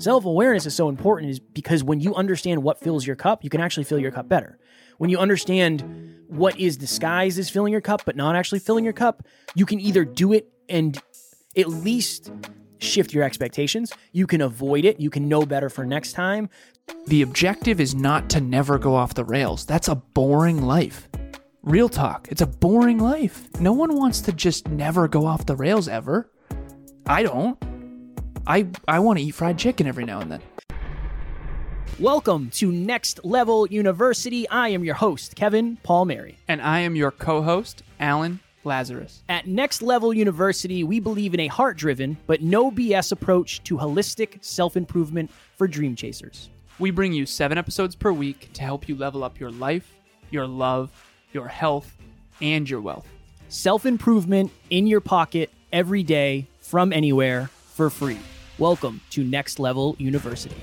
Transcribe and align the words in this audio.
Self 0.00 0.24
awareness 0.24 0.64
is 0.64 0.74
so 0.74 0.88
important 0.88 1.30
is 1.30 1.38
because 1.38 1.84
when 1.84 2.00
you 2.00 2.14
understand 2.14 2.62
what 2.62 2.80
fills 2.80 3.06
your 3.06 3.16
cup, 3.16 3.44
you 3.44 3.50
can 3.50 3.60
actually 3.60 3.84
fill 3.84 3.98
your 3.98 4.10
cup 4.10 4.30
better. 4.30 4.58
When 4.96 5.10
you 5.10 5.18
understand 5.18 6.24
what 6.26 6.58
is 6.58 6.78
disguised 6.78 7.38
as 7.38 7.50
filling 7.50 7.70
your 7.70 7.82
cup, 7.82 8.06
but 8.06 8.16
not 8.16 8.34
actually 8.34 8.60
filling 8.60 8.82
your 8.82 8.94
cup, 8.94 9.26
you 9.54 9.66
can 9.66 9.78
either 9.78 10.06
do 10.06 10.32
it 10.32 10.48
and 10.70 10.98
at 11.54 11.68
least 11.68 12.32
shift 12.78 13.12
your 13.12 13.24
expectations. 13.24 13.92
You 14.12 14.26
can 14.26 14.40
avoid 14.40 14.86
it. 14.86 15.00
You 15.00 15.10
can 15.10 15.28
know 15.28 15.44
better 15.44 15.68
for 15.68 15.84
next 15.84 16.12
time. 16.12 16.48
The 17.06 17.20
objective 17.20 17.78
is 17.78 17.94
not 17.94 18.30
to 18.30 18.40
never 18.40 18.78
go 18.78 18.94
off 18.94 19.12
the 19.12 19.24
rails. 19.24 19.66
That's 19.66 19.88
a 19.88 19.96
boring 19.96 20.62
life. 20.62 21.10
Real 21.62 21.90
talk, 21.90 22.26
it's 22.30 22.40
a 22.40 22.46
boring 22.46 23.00
life. 23.00 23.48
No 23.60 23.74
one 23.74 23.94
wants 23.94 24.22
to 24.22 24.32
just 24.32 24.66
never 24.68 25.08
go 25.08 25.26
off 25.26 25.44
the 25.44 25.56
rails 25.56 25.88
ever. 25.88 26.30
I 27.06 27.22
don't. 27.22 27.62
I 28.46 28.66
I 28.88 28.98
want 29.00 29.18
to 29.18 29.24
eat 29.24 29.32
fried 29.32 29.58
chicken 29.58 29.86
every 29.86 30.04
now 30.04 30.20
and 30.20 30.32
then. 30.32 30.40
Welcome 31.98 32.48
to 32.54 32.72
Next 32.72 33.22
Level 33.24 33.66
University. 33.66 34.48
I 34.48 34.68
am 34.68 34.82
your 34.84 34.94
host, 34.94 35.36
Kevin 35.36 35.76
Palmieri. 35.82 36.38
And 36.48 36.62
I 36.62 36.80
am 36.80 36.96
your 36.96 37.10
co-host, 37.10 37.82
Alan 37.98 38.40
Lazarus. 38.64 39.22
At 39.28 39.46
Next 39.46 39.82
Level 39.82 40.14
University, 40.14 40.82
we 40.82 40.98
believe 41.00 41.34
in 41.34 41.40
a 41.40 41.48
heart 41.48 41.76
driven 41.76 42.16
but 42.26 42.40
no 42.40 42.70
BS 42.70 43.12
approach 43.12 43.62
to 43.64 43.76
holistic 43.76 44.42
self 44.42 44.76
improvement 44.76 45.30
for 45.56 45.68
dream 45.68 45.94
chasers. 45.94 46.48
We 46.78 46.90
bring 46.90 47.12
you 47.12 47.26
seven 47.26 47.58
episodes 47.58 47.94
per 47.94 48.12
week 48.12 48.48
to 48.54 48.62
help 48.62 48.88
you 48.88 48.96
level 48.96 49.22
up 49.22 49.38
your 49.38 49.50
life, 49.50 49.94
your 50.30 50.46
love, 50.46 50.90
your 51.32 51.48
health, 51.48 51.94
and 52.40 52.68
your 52.68 52.80
wealth. 52.80 53.06
Self 53.50 53.84
improvement 53.84 54.50
in 54.70 54.86
your 54.86 55.02
pocket 55.02 55.50
every 55.72 56.02
day 56.02 56.46
from 56.60 56.92
anywhere 56.92 57.50
for 57.80 57.88
free. 57.88 58.18
Welcome 58.58 59.00
to 59.08 59.24
Next 59.24 59.58
Level 59.58 59.96
University. 59.98 60.54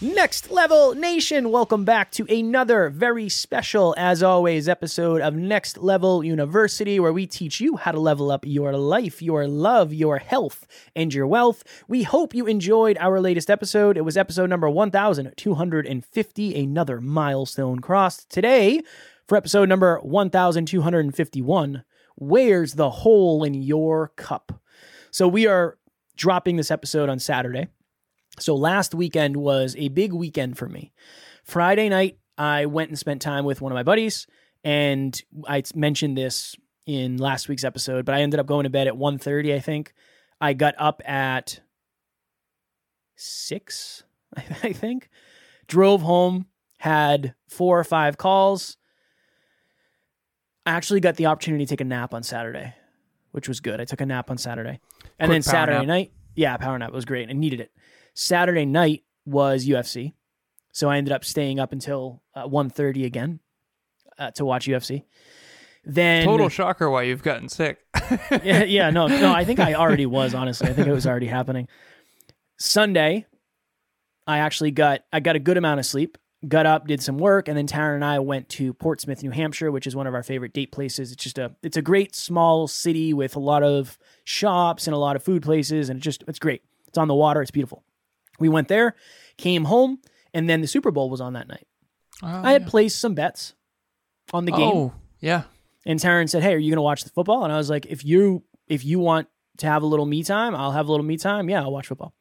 Next 0.00 0.50
Level 0.50 0.94
Nation, 0.94 1.50
welcome 1.50 1.84
back 1.84 2.10
to 2.12 2.24
another 2.34 2.88
very 2.88 3.28
special, 3.28 3.94
as 3.98 4.22
always, 4.22 4.66
episode 4.66 5.20
of 5.20 5.34
Next 5.34 5.76
Level 5.76 6.24
University, 6.24 6.98
where 6.98 7.12
we 7.12 7.26
teach 7.26 7.60
you 7.60 7.76
how 7.76 7.92
to 7.92 8.00
level 8.00 8.30
up 8.30 8.46
your 8.46 8.72
life, 8.72 9.20
your 9.20 9.46
love, 9.46 9.92
your 9.92 10.16
health, 10.16 10.66
and 10.96 11.12
your 11.12 11.26
wealth. 11.26 11.62
We 11.88 12.04
hope 12.04 12.34
you 12.34 12.46
enjoyed 12.46 12.96
our 12.96 13.20
latest 13.20 13.50
episode. 13.50 13.98
It 13.98 14.06
was 14.06 14.16
episode 14.16 14.48
number 14.48 14.70
1250, 14.70 16.64
another 16.64 17.02
milestone 17.02 17.80
crossed. 17.80 18.30
Today, 18.30 18.80
for 19.28 19.36
episode 19.36 19.68
number 19.68 19.98
1251, 19.98 21.84
Where's 22.16 22.72
the 22.72 22.88
Hole 22.88 23.44
in 23.44 23.52
Your 23.52 24.08
Cup? 24.16 24.62
So 25.12 25.26
we 25.26 25.46
are 25.46 25.76
dropping 26.20 26.56
this 26.56 26.70
episode 26.70 27.08
on 27.08 27.18
Saturday. 27.18 27.66
So 28.38 28.54
last 28.54 28.94
weekend 28.94 29.38
was 29.38 29.74
a 29.78 29.88
big 29.88 30.12
weekend 30.12 30.58
for 30.58 30.68
me. 30.68 30.92
Friday 31.44 31.88
night, 31.88 32.18
I 32.36 32.66
went 32.66 32.90
and 32.90 32.98
spent 32.98 33.22
time 33.22 33.46
with 33.46 33.62
one 33.62 33.72
of 33.72 33.74
my 33.74 33.82
buddies, 33.82 34.26
and 34.62 35.20
I 35.48 35.62
mentioned 35.74 36.18
this 36.18 36.54
in 36.86 37.16
last 37.16 37.48
week's 37.48 37.64
episode, 37.64 38.04
but 38.04 38.14
I 38.14 38.20
ended 38.20 38.38
up 38.38 38.46
going 38.46 38.64
to 38.64 38.70
bed 38.70 38.86
at 38.86 38.94
1.30, 38.94 39.54
I 39.54 39.60
think. 39.60 39.94
I 40.42 40.52
got 40.52 40.74
up 40.78 41.00
at 41.06 41.60
6, 43.16 44.02
I 44.36 44.72
think. 44.74 45.08
Drove 45.68 46.02
home, 46.02 46.46
had 46.78 47.34
four 47.48 47.78
or 47.78 47.84
five 47.84 48.18
calls. 48.18 48.76
I 50.66 50.72
actually 50.72 51.00
got 51.00 51.16
the 51.16 51.26
opportunity 51.26 51.64
to 51.64 51.70
take 51.70 51.80
a 51.80 51.84
nap 51.84 52.12
on 52.12 52.22
Saturday, 52.22 52.74
which 53.30 53.48
was 53.48 53.60
good. 53.60 53.80
I 53.80 53.86
took 53.86 54.02
a 54.02 54.06
nap 54.06 54.30
on 54.30 54.36
Saturday. 54.36 54.80
And 55.20 55.30
then 55.32 55.42
Saturday 55.42 55.78
nap. 55.78 55.86
night, 55.86 56.12
yeah, 56.34 56.56
power 56.56 56.78
nap 56.78 56.92
was 56.92 57.04
great. 57.04 57.28
I 57.28 57.32
needed 57.32 57.60
it. 57.60 57.70
Saturday 58.14 58.64
night 58.64 59.04
was 59.24 59.66
UFC. 59.66 60.14
So 60.72 60.88
I 60.88 60.96
ended 60.96 61.12
up 61.12 61.24
staying 61.24 61.60
up 61.60 61.72
until 61.72 62.22
uh, 62.34 62.46
1.30 62.46 63.04
again 63.04 63.40
uh, 64.18 64.30
to 64.32 64.44
watch 64.44 64.66
UFC. 64.66 65.04
Then 65.84 66.26
Total 66.26 66.48
shocker 66.48 66.90
why 66.90 67.02
you've 67.02 67.22
gotten 67.22 67.48
sick. 67.48 67.78
yeah, 68.42 68.64
yeah, 68.64 68.90
no, 68.90 69.06
no, 69.06 69.32
I 69.32 69.44
think 69.44 69.60
I 69.60 69.74
already 69.74 70.06
was, 70.06 70.34
honestly. 70.34 70.68
I 70.68 70.74
think 70.74 70.86
it 70.86 70.92
was 70.92 71.06
already 71.06 71.26
happening. 71.26 71.68
Sunday, 72.58 73.26
I 74.26 74.38
actually 74.38 74.72
got 74.72 75.00
I 75.10 75.20
got 75.20 75.36
a 75.36 75.38
good 75.38 75.56
amount 75.56 75.80
of 75.80 75.86
sleep, 75.86 76.18
got 76.48 76.66
up, 76.66 76.86
did 76.86 77.02
some 77.02 77.18
work, 77.18 77.48
and 77.48 77.56
then 77.56 77.66
Taryn 77.66 77.96
and 77.96 78.04
I 78.04 78.18
went 78.18 78.48
to 78.50 78.72
Portsmouth, 78.72 79.22
New 79.22 79.30
Hampshire, 79.30 79.70
which 79.70 79.86
is 79.86 79.94
one 79.94 80.06
of 80.06 80.14
our 80.14 80.22
favorite 80.22 80.52
date 80.52 80.72
places. 80.72 81.12
It's 81.12 81.22
just 81.22 81.38
a 81.38 81.54
it's 81.62 81.76
a 81.76 81.82
great 81.82 82.14
small 82.14 82.66
city 82.66 83.12
with 83.12 83.36
a 83.36 83.40
lot 83.40 83.62
of 83.62 83.98
shops 84.24 84.86
and 84.86 84.94
a 84.94 84.98
lot 84.98 85.16
of 85.16 85.22
food 85.22 85.42
places, 85.42 85.88
and 85.88 85.98
it 85.98 86.02
just 86.02 86.24
it's 86.26 86.38
great. 86.38 86.62
It's 86.88 86.98
on 86.98 87.08
the 87.08 87.14
water, 87.14 87.42
it's 87.42 87.50
beautiful. 87.50 87.84
We 88.38 88.48
went 88.48 88.68
there, 88.68 88.96
came 89.36 89.64
home, 89.64 89.98
and 90.32 90.48
then 90.48 90.60
the 90.60 90.66
Super 90.66 90.90
Bowl 90.90 91.10
was 91.10 91.20
on 91.20 91.34
that 91.34 91.46
night. 91.48 91.66
Oh, 92.22 92.28
I 92.28 92.52
had 92.52 92.66
placed 92.66 93.00
some 93.00 93.14
bets 93.14 93.54
on 94.32 94.44
the 94.44 94.52
game. 94.52 94.72
Oh, 94.74 94.92
yeah. 95.20 95.42
And 95.86 95.98
Taryn 95.98 96.28
said, 96.28 96.42
"Hey, 96.42 96.54
are 96.54 96.58
you 96.58 96.70
going 96.70 96.76
to 96.76 96.82
watch 96.82 97.04
the 97.04 97.10
football?" 97.10 97.44
And 97.44 97.52
I 97.52 97.56
was 97.56 97.70
like, 97.70 97.86
"If 97.86 98.04
you 98.04 98.42
if 98.66 98.84
you 98.84 98.98
want 98.98 99.28
to 99.58 99.66
have 99.66 99.82
a 99.82 99.86
little 99.86 100.06
me 100.06 100.22
time, 100.22 100.54
I'll 100.54 100.72
have 100.72 100.88
a 100.88 100.90
little 100.90 101.06
me 101.06 101.16
time. 101.16 101.48
Yeah, 101.48 101.62
I'll 101.62 101.72
watch 101.72 101.86
football." 101.86 102.14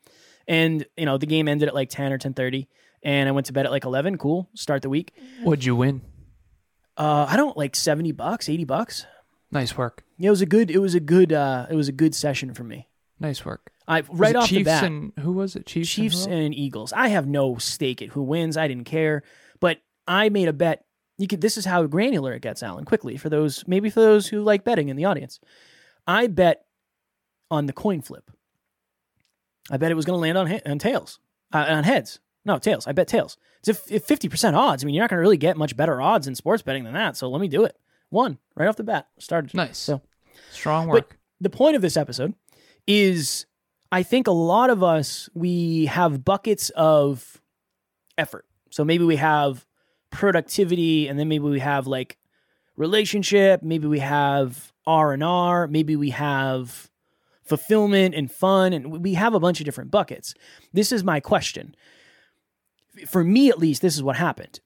And 0.47 0.85
you 0.97 1.05
know, 1.05 1.17
the 1.17 1.25
game 1.25 1.47
ended 1.47 1.67
at 1.67 1.75
like 1.75 1.89
ten 1.89 2.11
or 2.11 2.17
ten 2.17 2.33
thirty, 2.33 2.67
and 3.03 3.27
I 3.29 3.31
went 3.31 3.47
to 3.47 3.53
bed 3.53 3.65
at 3.65 3.71
like 3.71 3.85
eleven. 3.85 4.17
Cool, 4.17 4.49
start 4.53 4.81
the 4.81 4.89
week. 4.89 5.13
What'd 5.43 5.65
you 5.65 5.75
win? 5.75 6.01
Uh, 6.97 7.25
I 7.29 7.37
don't 7.37 7.55
like 7.57 7.75
seventy 7.75 8.11
bucks, 8.11 8.49
eighty 8.49 8.65
bucks. 8.65 9.05
Nice 9.51 9.77
work. 9.77 10.03
Yeah, 10.17 10.27
it 10.27 10.31
was 10.31 10.41
a 10.41 10.45
good. 10.45 10.69
It 10.69 10.79
was 10.79 10.95
a 10.95 10.99
good. 10.99 11.33
Uh, 11.33 11.65
it 11.69 11.75
was 11.75 11.87
a 11.87 11.93
good 11.93 12.13
session 12.13 12.53
for 12.53 12.63
me. 12.63 12.87
Nice 13.19 13.43
work. 13.45 13.71
I 13.87 14.01
right 14.09 14.35
off 14.35 14.47
Chiefs 14.47 14.59
the 14.59 14.63
bat. 14.65 14.83
and 14.83 15.13
who 15.19 15.31
was 15.31 15.55
it? 15.55 15.65
Chiefs. 15.65 15.89
Chiefs 15.89 16.25
and, 16.25 16.33
and 16.33 16.55
Eagles. 16.55 16.93
I 16.93 17.07
have 17.07 17.27
no 17.27 17.57
stake 17.57 18.01
at 18.01 18.09
who 18.09 18.21
wins. 18.21 18.55
I 18.57 18.67
didn't 18.67 18.83
care, 18.85 19.23
but 19.59 19.79
I 20.07 20.29
made 20.29 20.47
a 20.47 20.53
bet. 20.53 20.85
You 21.17 21.27
could. 21.27 21.41
This 21.41 21.57
is 21.57 21.65
how 21.65 21.83
granular 21.87 22.33
it 22.33 22.41
gets, 22.41 22.61
Alan. 22.61 22.85
Quickly 22.85 23.17
for 23.17 23.29
those, 23.29 23.63
maybe 23.67 23.89
for 23.89 23.99
those 24.01 24.27
who 24.27 24.41
like 24.41 24.63
betting 24.63 24.89
in 24.89 24.95
the 24.95 25.05
audience, 25.05 25.39
I 26.05 26.27
bet 26.27 26.65
on 27.49 27.65
the 27.65 27.73
coin 27.73 28.01
flip. 28.01 28.29
I 29.71 29.77
bet 29.77 29.91
it 29.91 29.95
was 29.95 30.05
going 30.05 30.17
to 30.17 30.21
land 30.21 30.37
on 30.37 30.59
on 30.71 30.79
tails, 30.79 31.19
uh, 31.53 31.65
on 31.67 31.83
heads. 31.83 32.19
No 32.49 32.57
tails. 32.57 32.87
I 32.87 32.91
bet 32.93 33.07
tails. 33.07 33.37
It's 33.65 33.91
a 33.91 33.99
fifty 33.99 34.27
percent 34.27 34.55
odds. 34.55 34.83
I 34.83 34.85
mean, 34.85 34.95
you're 34.95 35.03
not 35.03 35.09
going 35.09 35.17
to 35.17 35.21
really 35.21 35.37
get 35.37 35.55
much 35.55 35.77
better 35.77 36.01
odds 36.01 36.27
in 36.27 36.33
sports 36.35 36.63
betting 36.63 36.83
than 36.83 36.93
that. 36.93 37.15
So 37.15 37.29
let 37.29 37.39
me 37.39 37.47
do 37.47 37.63
it. 37.63 37.77
One 38.09 38.39
right 38.55 38.67
off 38.67 38.75
the 38.75 38.83
bat. 38.83 39.07
Started. 39.19 39.53
Nice. 39.53 39.77
So 39.77 40.01
Strong 40.51 40.87
but 40.87 40.93
work. 40.93 41.17
the 41.39 41.49
point 41.49 41.75
of 41.75 41.81
this 41.81 41.95
episode 41.95 42.33
is 42.87 43.45
I 43.91 44.01
think 44.03 44.27
a 44.27 44.31
lot 44.31 44.69
of 44.69 44.81
us 44.83 45.29
we 45.33 45.85
have 45.85 46.25
buckets 46.25 46.69
of 46.71 47.39
effort. 48.17 48.45
So 48.71 48.83
maybe 48.83 49.03
we 49.03 49.17
have 49.17 49.65
productivity 50.09 51.07
and 51.07 51.19
then 51.19 51.27
maybe 51.27 51.43
we 51.45 51.59
have 51.59 51.85
like 51.85 52.17
relationship, 52.77 53.61
maybe 53.61 53.87
we 53.87 53.99
have 53.99 54.73
R&R, 54.87 55.67
maybe 55.67 55.95
we 55.95 56.09
have 56.11 56.89
fulfillment 57.43 58.15
and 58.15 58.31
fun 58.31 58.73
and 58.73 59.03
we 59.03 59.13
have 59.15 59.33
a 59.33 59.39
bunch 59.39 59.59
of 59.59 59.65
different 59.65 59.91
buckets. 59.91 60.33
This 60.73 60.91
is 60.91 61.03
my 61.03 61.19
question. 61.19 61.75
For 63.07 63.23
me 63.23 63.49
at 63.49 63.59
least 63.59 63.81
this 63.81 63.95
is 63.95 64.03
what 64.03 64.15
happened. 64.15 64.59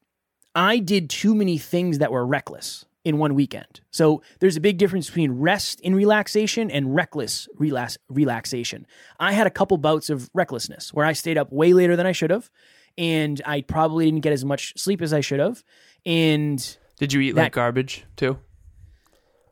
I 0.55 0.79
did 0.79 1.09
too 1.09 1.33
many 1.33 1.57
things 1.57 1.97
that 1.99 2.11
were 2.11 2.25
reckless 2.25 2.85
in 3.03 3.17
one 3.17 3.35
weekend. 3.35 3.81
So 3.91 4.21
there's 4.39 4.55
a 4.55 4.61
big 4.61 4.77
difference 4.77 5.07
between 5.07 5.31
rest 5.33 5.81
in 5.81 5.93
relaxation 5.95 6.71
and 6.71 6.95
reckless 6.95 7.47
relax- 7.57 7.97
relaxation. 8.07 8.85
I 9.19 9.33
had 9.33 9.45
a 9.47 9.49
couple 9.49 9.77
bouts 9.77 10.09
of 10.09 10.29
recklessness 10.33 10.93
where 10.93 11.05
I 11.05 11.13
stayed 11.13 11.37
up 11.37 11.51
way 11.51 11.73
later 11.73 11.95
than 11.97 12.05
I 12.05 12.11
should 12.13 12.29
have, 12.29 12.49
and 12.97 13.41
I 13.45 13.61
probably 13.61 14.05
didn't 14.05 14.21
get 14.21 14.31
as 14.31 14.45
much 14.45 14.73
sleep 14.77 15.01
as 15.01 15.11
I 15.11 15.19
should 15.21 15.39
have. 15.41 15.63
And 16.05 16.77
Did 16.97 17.11
you 17.11 17.19
eat 17.21 17.31
that- 17.35 17.41
like 17.41 17.51
garbage 17.53 18.05
too? 18.15 18.37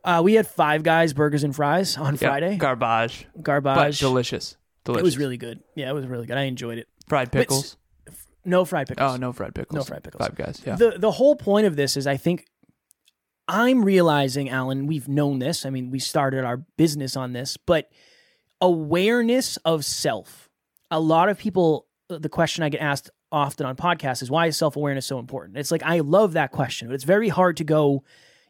uh, 0.04 0.20
we 0.24 0.34
had 0.34 0.46
five 0.46 0.82
guys, 0.82 1.12
burgers 1.12 1.44
and 1.44 1.54
fries 1.54 1.96
on 1.98 2.14
Yeah, 2.14 2.28
Friday. 2.28 2.56
Garbage. 2.56 3.26
But 3.34 3.42
Garbage. 3.44 3.98
delicious. 4.00 4.56
Delicious. 4.84 5.00
It 5.00 5.04
was 5.04 5.18
really 5.18 5.36
good. 5.36 5.60
Yeah, 5.76 5.90
it 5.90 5.92
was 5.92 6.06
really 6.06 6.26
good. 6.26 6.36
I 6.36 6.42
enjoyed 6.44 6.78
it. 6.78 6.88
fried 7.08 7.30
But 7.30 7.38
pickles. 7.40 7.76
No 8.44 8.64
fried 8.64 8.88
pickles. 8.88 9.12
Oh, 9.12 9.16
no 9.16 9.32
fried 9.32 9.54
pickles. 9.54 9.76
No 9.76 9.84
fried 9.84 10.02
pickles. 10.02 10.26
Five 10.26 10.36
guys. 10.36 10.62
Yeah. 10.66 10.76
The 10.76 10.96
the 10.98 11.12
whole 11.12 11.36
point 11.36 11.66
of 11.66 11.76
this 11.76 11.96
is 11.96 12.06
I 12.06 12.16
think 12.16 12.46
I'm 13.48 13.84
realizing, 13.84 14.48
Alan, 14.48 14.86
we've 14.86 15.08
known 15.08 15.38
this. 15.38 15.66
I 15.66 15.70
mean, 15.70 15.90
we 15.90 15.98
started 15.98 16.44
our 16.44 16.58
business 16.76 17.16
on 17.16 17.32
this, 17.32 17.56
but 17.56 17.90
awareness 18.60 19.56
of 19.58 19.84
self. 19.84 20.48
A 20.90 21.00
lot 21.00 21.28
of 21.28 21.38
people 21.38 21.86
uh, 22.10 22.18
the 22.18 22.28
question 22.28 22.64
I 22.64 22.68
get 22.68 22.80
asked 22.80 23.10
often 23.30 23.66
on 23.66 23.76
podcasts 23.76 24.22
is 24.22 24.30
why 24.30 24.46
is 24.46 24.56
self-awareness 24.56 25.06
so 25.06 25.18
important? 25.18 25.56
It's 25.56 25.70
like 25.70 25.82
I 25.82 26.00
love 26.00 26.34
that 26.34 26.52
question, 26.52 26.88
but 26.88 26.94
it's 26.94 27.04
very 27.04 27.28
hard 27.28 27.56
to 27.58 27.64
go 27.64 28.04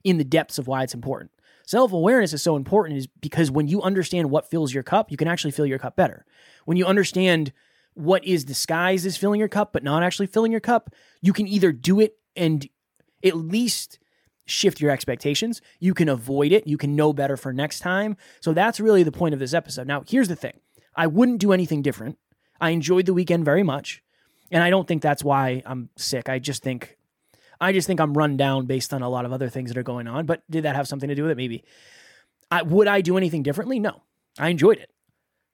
in 0.04 0.18
the 0.18 0.24
depths 0.24 0.58
of 0.58 0.66
why 0.66 0.82
it's 0.82 0.94
important. 0.94 1.30
Self-awareness 1.64 2.32
is 2.32 2.42
so 2.42 2.56
important 2.56 2.98
is 2.98 3.06
because 3.06 3.50
when 3.50 3.68
you 3.68 3.80
understand 3.82 4.30
what 4.30 4.50
fills 4.50 4.74
your 4.74 4.82
cup, 4.82 5.10
you 5.10 5.16
can 5.16 5.28
actually 5.28 5.52
fill 5.52 5.66
your 5.66 5.78
cup 5.78 5.94
better. 5.94 6.24
When 6.64 6.76
you 6.76 6.86
understand 6.86 7.52
what 7.94 8.24
is 8.24 8.44
disguised 8.44 9.06
as 9.06 9.16
filling 9.16 9.38
your 9.38 9.48
cup 9.48 9.72
but 9.72 9.84
not 9.84 10.02
actually 10.02 10.26
filling 10.26 10.52
your 10.52 10.60
cup, 10.60 10.94
you 11.20 11.32
can 11.32 11.46
either 11.46 11.72
do 11.72 12.00
it 12.00 12.16
and 12.36 12.68
at 13.24 13.36
least 13.36 13.98
shift 14.46 14.80
your 14.80 14.90
expectations. 14.90 15.60
You 15.78 15.94
can 15.94 16.08
avoid 16.08 16.52
it. 16.52 16.66
You 16.66 16.76
can 16.76 16.96
know 16.96 17.12
better 17.12 17.36
for 17.36 17.52
next 17.52 17.80
time. 17.80 18.16
So 18.40 18.52
that's 18.52 18.80
really 18.80 19.02
the 19.02 19.12
point 19.12 19.34
of 19.34 19.40
this 19.40 19.54
episode. 19.54 19.86
Now, 19.86 20.02
here's 20.06 20.28
the 20.28 20.36
thing 20.36 20.60
I 20.94 21.06
wouldn't 21.06 21.40
do 21.40 21.52
anything 21.52 21.82
different. 21.82 22.18
I 22.60 22.70
enjoyed 22.70 23.06
the 23.06 23.14
weekend 23.14 23.44
very 23.44 23.62
much. 23.62 24.02
And 24.50 24.62
I 24.62 24.70
don't 24.70 24.86
think 24.86 25.02
that's 25.02 25.24
why 25.24 25.62
I'm 25.64 25.88
sick. 25.96 26.28
I 26.28 26.38
just 26.38 26.62
think 26.62 26.98
I 27.60 27.72
just 27.72 27.86
think 27.86 28.00
I'm 28.00 28.12
run 28.14 28.36
down 28.36 28.66
based 28.66 28.92
on 28.92 29.02
a 29.02 29.08
lot 29.08 29.24
of 29.24 29.32
other 29.32 29.48
things 29.48 29.70
that 29.70 29.78
are 29.78 29.84
going 29.84 30.08
on. 30.08 30.26
But 30.26 30.42
did 30.50 30.64
that 30.64 30.76
have 30.76 30.88
something 30.88 31.08
to 31.08 31.14
do 31.14 31.22
with 31.22 31.30
it? 31.30 31.36
Maybe. 31.36 31.64
I, 32.50 32.62
would 32.62 32.88
I 32.88 33.00
do 33.00 33.16
anything 33.16 33.42
differently? 33.42 33.78
No. 33.78 34.02
I 34.38 34.48
enjoyed 34.48 34.78
it. 34.78 34.90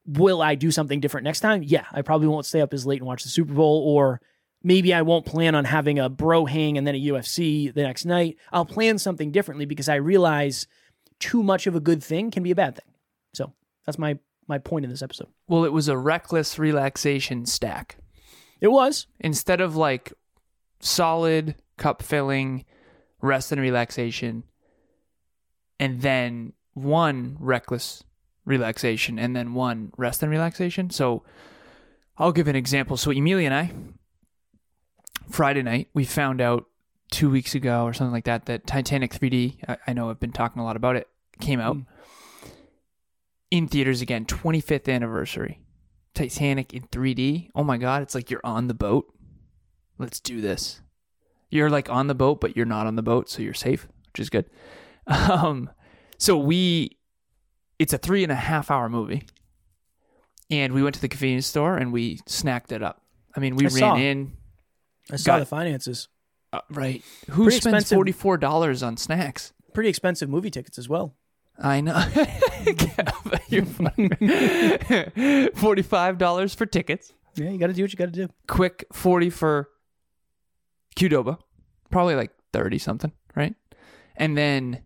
Will 0.09 0.41
I 0.41 0.55
do 0.55 0.71
something 0.71 1.01
different 1.01 1.25
next 1.25 1.41
time? 1.41 1.63
Yeah. 1.63 1.85
I 1.93 2.03
probably 2.03 2.29
won't 2.29 2.47
stay 2.47 2.61
up 2.61 2.73
as 2.73 2.87
late 2.87 3.01
and 3.01 3.07
watch 3.07 3.23
the 3.23 3.29
Super 3.29 3.53
Bowl, 3.53 3.85
or 3.87 4.21
maybe 4.63 4.95
I 4.95 5.03
won't 5.03 5.27
plan 5.27 5.55
on 5.55 5.65
having 5.65 5.99
a 5.99 6.09
bro 6.09 6.47
hang 6.47 6.79
and 6.79 6.87
then 6.87 6.95
a 6.95 7.01
UFC 7.01 7.73
the 7.73 7.83
next 7.83 8.05
night. 8.05 8.37
I'll 8.53 8.65
plan 8.65 8.99
something 8.99 9.31
differently 9.31 9.67
because 9.67 9.89
I 9.89 9.97
realize 9.97 10.67
too 11.21 11.43
much 11.43 11.67
of 11.67 11.77
a 11.77 11.81
good 11.81 12.03
thing 12.03 12.31
can 12.31 12.43
be 12.43 12.51
a 12.51 12.57
bad 12.57 12.77
thing. 12.77 12.95
So 13.35 13.53
that's 13.85 13.99
my 13.99 14.19
my 14.47 14.59
point 14.59 14.85
in 14.85 14.91
this 14.91 15.03
episode. 15.03 15.29
Well, 15.47 15.65
it 15.65 15.73
was 15.73 15.89
a 15.89 15.97
reckless 15.97 16.59
relaxation 16.59 17.45
stack. 17.45 17.99
It 18.61 18.69
was. 18.69 19.07
Instead 19.21 19.61
of 19.61 19.77
like 19.77 20.13
solid 20.81 21.55
cup 21.77 22.03
filling, 22.03 22.65
rest 23.21 23.53
and 23.53 23.61
relaxation, 23.61 24.45
and 25.79 26.01
then 26.01 26.55
one 26.73 27.37
reckless 27.39 28.03
relaxation, 28.49 29.19
and 29.19 29.37
then 29.37 29.55
one 29.55 29.93
rest 29.97 30.23
and 30.23 30.31
relaxation. 30.31 30.91
So 30.91 31.23
I'll 32.17 32.33
give 32.33 32.49
an 32.49 32.57
example. 32.57 32.97
So 32.97 33.11
Emilia 33.11 33.47
and 33.47 33.55
I, 33.55 33.73
Friday 35.31 35.63
night, 35.63 35.89
we 35.95 36.05
found 36.05 36.41
out 36.41 36.65
two 37.11 37.31
weeks 37.31 37.55
ago 37.55 37.85
or 37.85 37.93
something 37.93 38.13
like 38.13 38.25
that 38.25 38.47
that 38.47 38.67
Titanic 38.67 39.13
3D, 39.13 39.59
I, 39.69 39.77
I 39.87 39.93
know 39.93 40.11
I've 40.11 40.21
been 40.21 40.33
talking 40.33 40.61
a 40.61 40.65
lot 40.65 40.77
about 40.77 40.97
it, 40.97 41.07
came 41.41 41.61
out. 41.61 41.77
Mm. 41.77 41.87
In 43.51 43.69
theaters 43.69 44.03
again, 44.03 44.27
25th 44.27 44.93
anniversary. 44.93 45.61
Titanic 46.15 46.75
in 46.75 46.83
3D. 46.89 47.51
Oh 47.55 47.63
my 47.63 47.79
God, 47.79 48.03
it's 48.03 48.15
like 48.15 48.31
you're 48.31 48.45
on 48.45 48.67
the 48.67 48.75
boat. 48.75 49.07
Let's 49.99 50.21
do 50.21 50.41
this. 50.41 50.81
You're 51.51 51.71
like 51.71 51.89
on 51.89 52.09
the 52.09 52.15
boat, 52.15 52.41
but 52.41 52.57
you're 52.57 52.67
not 52.67 52.87
on 52.87 52.97
the 52.97 53.03
boat, 53.03 53.31
so 53.31 53.41
you're 53.43 53.55
safe, 53.55 53.89
which 54.13 54.21
is 54.21 54.31
good. 54.31 54.47
Um, 55.11 55.71
so 56.19 56.37
we, 56.37 56.98
it's 57.79 57.93
a 57.93 57.99
three 57.99 58.23
and 58.23 58.33
a 58.33 58.37
half 58.37 58.71
hour 58.71 58.89
movie, 58.89 59.25
and 60.51 60.73
we 60.73 60.83
went 60.83 60.95
to 60.97 61.01
the 61.01 61.09
convenience 61.09 61.47
store 61.47 61.77
and 61.77 61.93
we 61.93 62.19
snacked 62.27 62.73
it 62.73 62.83
up. 62.83 63.03
I 63.37 63.41
mean, 63.41 63.57
we 63.57 63.67
I 63.67 63.69
ran 63.69 63.79
saw. 63.79 63.97
in, 63.97 64.33
I 65.11 65.17
saw 65.17 65.33
Got- 65.33 65.39
the 65.41 65.47
finances. 65.47 66.09
uh, 66.53 66.61
right? 66.71 67.03
Who 67.31 67.45
Pretty 67.45 67.61
spends 67.61 67.93
forty 67.93 68.13
four 68.13 68.37
dollars 68.39 68.83
on 68.83 68.97
snacks? 68.97 69.53
Pretty 69.75 69.91
expensive 69.91 70.29
movie 70.29 70.51
tickets 70.51 70.79
as 70.79 70.89
well. 70.89 71.15
I 71.61 71.81
know. 71.81 71.99
Forty-five 75.55 76.19
dollars 76.19 76.55
for 76.55 76.67
tickets. 76.67 77.13
Yeah, 77.35 77.51
you 77.51 77.59
got 77.59 77.69
to 77.69 77.73
do 77.73 77.83
what 77.83 77.93
you 77.93 77.97
got 77.97 78.13
to 78.13 78.27
do. 78.27 78.29
Quick 78.47 78.85
forty 78.93 79.31
for 79.31 79.69
Qdoba, 80.97 81.39
probably 81.91 82.15
like 82.15 82.31
thirty 82.53 82.79
something, 82.79 83.13
right? 83.37 83.55
And 84.17 84.37
then 84.37 84.83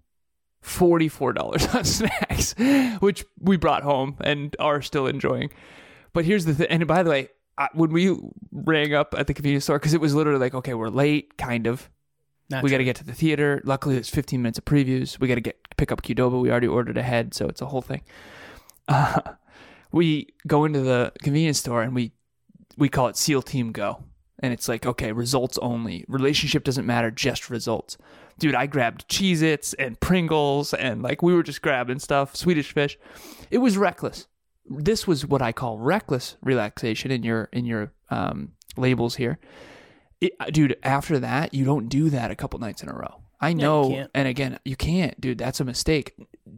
forty-four 0.62 1.32
dollars 1.34 1.66
on 1.74 1.84
snacks, 1.84 2.54
which 3.00 3.24
we 3.38 3.56
brought 3.56 3.82
home 3.82 4.16
and 4.22 4.56
are 4.58 4.80
still 4.82 5.06
enjoying. 5.06 5.50
But 6.12 6.24
here's 6.24 6.44
the 6.44 6.54
thing. 6.54 6.68
And 6.70 6.86
by 6.86 7.02
the 7.02 7.10
way, 7.10 7.28
I, 7.58 7.68
when 7.74 7.90
we 7.90 8.16
rang 8.50 8.94
up 8.94 9.14
at 9.16 9.26
the 9.26 9.34
convenience 9.34 9.64
store, 9.64 9.78
because 9.78 9.94
it 9.94 10.00
was 10.00 10.14
literally 10.14 10.38
like, 10.40 10.54
okay, 10.54 10.74
we're 10.74 10.88
late, 10.88 11.36
kind 11.36 11.66
of. 11.66 11.90
We 12.62 12.70
got 12.70 12.78
to 12.78 12.84
get 12.84 12.96
to 12.96 13.04
the 13.04 13.14
theater. 13.14 13.62
Luckily, 13.64 13.96
it's 13.96 14.10
15 14.10 14.42
minutes 14.42 14.58
of 14.58 14.66
previews. 14.66 15.18
We 15.18 15.26
got 15.26 15.36
to 15.36 15.40
get 15.40 15.56
pick 15.78 15.90
up 15.90 16.02
Qdoba. 16.02 16.40
We 16.40 16.50
already 16.50 16.66
ordered 16.66 16.98
ahead, 16.98 17.32
so 17.32 17.46
it's 17.48 17.60
a 17.62 17.66
whole 17.66 17.82
thing. 17.82 18.02
Uh, 18.88 19.20
we 19.92 20.26
go 20.46 20.64
into 20.64 20.80
the 20.80 21.12
convenience 21.22 21.60
store 21.60 21.82
and 21.82 21.94
we 21.94 22.10
we 22.76 22.88
call 22.88 23.06
it 23.06 23.16
SEAL 23.16 23.42
Team 23.42 23.70
Go, 23.70 24.02
and 24.42 24.52
it's 24.52 24.68
like 24.68 24.84
okay, 24.84 25.12
results 25.12 25.58
only. 25.58 26.04
Relationship 26.08 26.64
doesn't 26.64 26.86
matter, 26.86 27.10
just 27.10 27.48
results. 27.48 27.96
Dude, 28.38 28.54
I 28.54 28.66
grabbed 28.66 29.08
Cheez-Its 29.08 29.74
and 29.74 30.00
Pringles 30.00 30.74
and 30.74 31.02
like 31.02 31.22
we 31.22 31.34
were 31.34 31.42
just 31.42 31.62
grabbing 31.62 32.00
stuff, 32.00 32.34
Swedish 32.34 32.72
fish. 32.72 32.98
It 33.50 33.58
was 33.58 33.78
reckless. 33.78 34.26
This 34.66 35.06
was 35.06 35.26
what 35.26 35.42
I 35.42 35.52
call 35.52 35.78
reckless 35.78 36.36
relaxation 36.42 37.10
in 37.10 37.22
your 37.22 37.48
in 37.52 37.64
your 37.64 37.92
um, 38.10 38.52
labels 38.76 39.16
here 39.16 39.38
it, 40.22 40.36
uh, 40.38 40.46
dude, 40.46 40.76
after 40.82 41.18
that, 41.18 41.52
you 41.52 41.64
don't 41.64 41.88
do 41.88 42.08
that 42.10 42.30
a 42.30 42.36
couple 42.36 42.58
nights 42.60 42.82
in 42.82 42.88
a 42.88 42.94
row. 42.94 43.20
I 43.40 43.54
know, 43.54 44.06
and 44.14 44.28
again, 44.28 44.60
you 44.64 44.76
can't, 44.76 45.20
dude. 45.20 45.38
That's 45.38 45.58
a 45.58 45.64
mistake. 45.64 46.14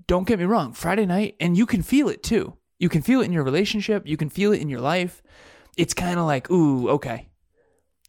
Don't 0.06 0.28
get 0.28 0.38
me 0.38 0.44
wrong. 0.44 0.74
Friday 0.74 1.06
night, 1.06 1.34
and 1.40 1.56
you 1.56 1.64
can 1.64 1.80
feel 1.80 2.10
it 2.10 2.22
too. 2.22 2.58
You 2.78 2.90
can 2.90 3.00
feel 3.00 3.22
it 3.22 3.24
in 3.24 3.32
your 3.32 3.42
relationship. 3.42 4.06
You 4.06 4.18
can 4.18 4.28
feel 4.28 4.52
it 4.52 4.60
in 4.60 4.68
your 4.68 4.82
life. 4.82 5.22
It's 5.78 5.94
kind 5.94 6.18
of 6.18 6.26
like, 6.26 6.50
ooh, 6.50 6.90
okay, 6.90 7.30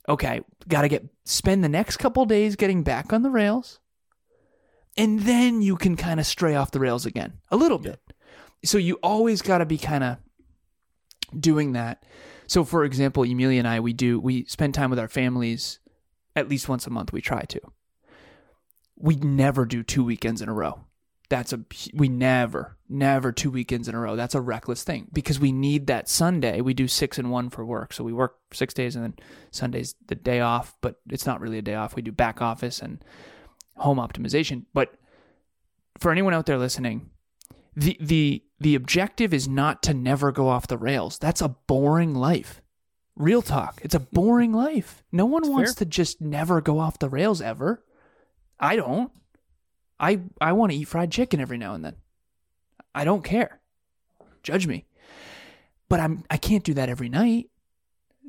okay, 0.07 0.42
got 0.68 0.81
to 0.84 0.88
get 0.88 1.07
spend 1.24 1.63
the 1.63 1.69
next 1.69 1.98
couple 1.98 2.25
days 2.25 2.56
getting 2.56 2.84
back 2.84 3.12
on 3.13 3.24
the 3.24 3.30
rails, 3.30 3.80
and 4.98 5.22
then 5.22 5.62
you 5.62 5.75
can 5.75 5.96
kind 5.96 6.19
of 6.19 6.25
stray 6.25 6.56
off 6.56 6.72
the 6.72 6.80
rails 6.80 7.06
again 7.06 7.34
a 7.52 7.56
little 7.56 7.80
bit. 7.80 8.00
So 8.63 8.78
you 8.78 8.96
always 9.04 9.42
got 9.42 9.60
to 9.60 9.66
be 9.66 9.78
kind 9.78 10.04
of 10.04 10.18
doing 11.38 11.74
that. 11.74 12.04
So, 12.48 12.63
for 12.63 12.84
example, 12.84 13.24
Emilia 13.24 13.60
and 13.60 13.68
I, 13.68 13.80
we 13.80 13.94
do 13.94 14.19
we 14.19 14.46
spend 14.46 14.74
time 14.74 14.90
with 14.90 15.00
our 15.00 15.07
families 15.07 15.80
at 16.36 16.50
least 16.50 16.69
once 16.69 16.86
a 16.88 16.90
month. 16.90 17.12
We 17.12 17.22
try 17.22 17.42
to. 17.42 17.62
We 18.98 19.16
never 19.16 19.66
do 19.66 19.84
two 19.84 20.04
weekends 20.04 20.42
in 20.42 20.50
a 20.50 20.54
row. 20.54 20.84
That's 21.30 21.54
a 21.54 21.62
we 21.94 22.07
never 22.07 22.77
never 22.88 23.31
two 23.31 23.50
weekends 23.50 23.88
in 23.88 23.95
a 23.95 24.00
row. 24.00 24.16
That's 24.16 24.36
a 24.36 24.42
reckless 24.42 24.83
thing 24.83 25.07
because 25.12 25.39
we 25.39 25.51
need 25.51 25.88
that 25.88 26.07
Sunday. 26.07 26.62
We 26.62 26.74
do 26.74 26.88
six 26.88 27.18
and 27.18 27.31
one 27.31 27.50
for 27.50 27.66
work, 27.66 27.94
so 27.94 28.04
we 28.04 28.13
work 28.13 28.38
six 28.54 28.74
days 28.74 28.95
and 28.95 29.04
then 29.04 29.16
Sunday's 29.51 29.95
the 30.07 30.16
day 30.16 30.39
off. 30.39 30.75
But 30.81 30.95
it's 31.10 31.25
not 31.25 31.42
really 31.42 31.57
a 31.57 31.63
day 31.63 31.75
off. 31.75 31.95
We 31.95 32.01
do 32.01 32.12
back 32.12 32.42
office 32.42 32.80
and 32.80 33.04
home 33.77 33.98
optimization. 33.98 34.66
But 34.74 34.94
for 36.00 36.12
anyone 36.12 36.33
out 36.33 36.45
there 36.45 36.57
listening, 36.57 37.10
the 37.75 37.98
the 38.00 38.44
the 38.60 38.75
objective 38.75 39.33
is 39.33 39.48
not 39.48 39.83
to 39.83 39.94
never 39.94 40.31
go 40.31 40.48
off 40.48 40.68
the 40.68 40.78
rails. 40.78 41.18
That's 41.19 41.42
a 41.42 41.50
boring 41.50 42.13
life. 42.13 42.62
Real 43.16 43.42
talk. 43.42 43.80
It's 43.81 43.95
a 43.95 44.00
boring 44.00 44.54
life. 44.54 45.04
No 45.12 45.25
one 45.25 45.50
wants 45.50 45.74
fair. 45.74 45.80
to 45.80 45.86
just 45.86 46.21
never 46.21 46.62
go 46.62 46.80
off 46.80 47.00
the 47.00 47.10
rails 47.10 47.42
ever. 47.42 47.83
I 48.60 48.75
don't. 48.75 49.12
I 50.00 50.21
I 50.42 50.53
want 50.53 50.71
to 50.71 50.77
eat 50.77 50.86
fried 50.86 51.12
chicken 51.12 51.39
every 51.39 51.57
now 51.57 51.74
and 51.74 51.83
then. 51.83 51.95
I 52.94 53.03
don't 53.06 53.24
care. 53.24 53.59
Judge 54.44 54.68
me. 54.68 54.86
But 55.89 56.00
I'm 56.00 56.24
I 56.30 56.38
can't 56.38 56.63
do 56.63 56.74
that 56.75 56.89
every 56.89 57.09
night. 57.09 57.50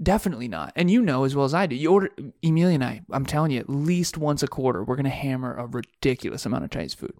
Definitely 0.02 0.48
not. 0.48 0.72
And 0.76 0.90
you 0.90 1.00
know 1.00 1.24
as 1.24 1.34
well 1.34 1.46
as 1.46 1.54
I 1.54 1.66
do. 1.66 1.74
You 1.74 1.90
order 1.90 2.10
Emilia 2.42 2.74
and 2.74 2.84
I, 2.84 3.00
I'm 3.10 3.24
telling 3.24 3.50
you, 3.50 3.60
at 3.60 3.70
least 3.70 4.18
once 4.18 4.42
a 4.42 4.48
quarter, 4.48 4.84
we're 4.84 4.96
gonna 4.96 5.08
hammer 5.08 5.54
a 5.54 5.66
ridiculous 5.66 6.44
amount 6.44 6.64
of 6.64 6.70
Chinese 6.70 6.94
food 6.94 7.14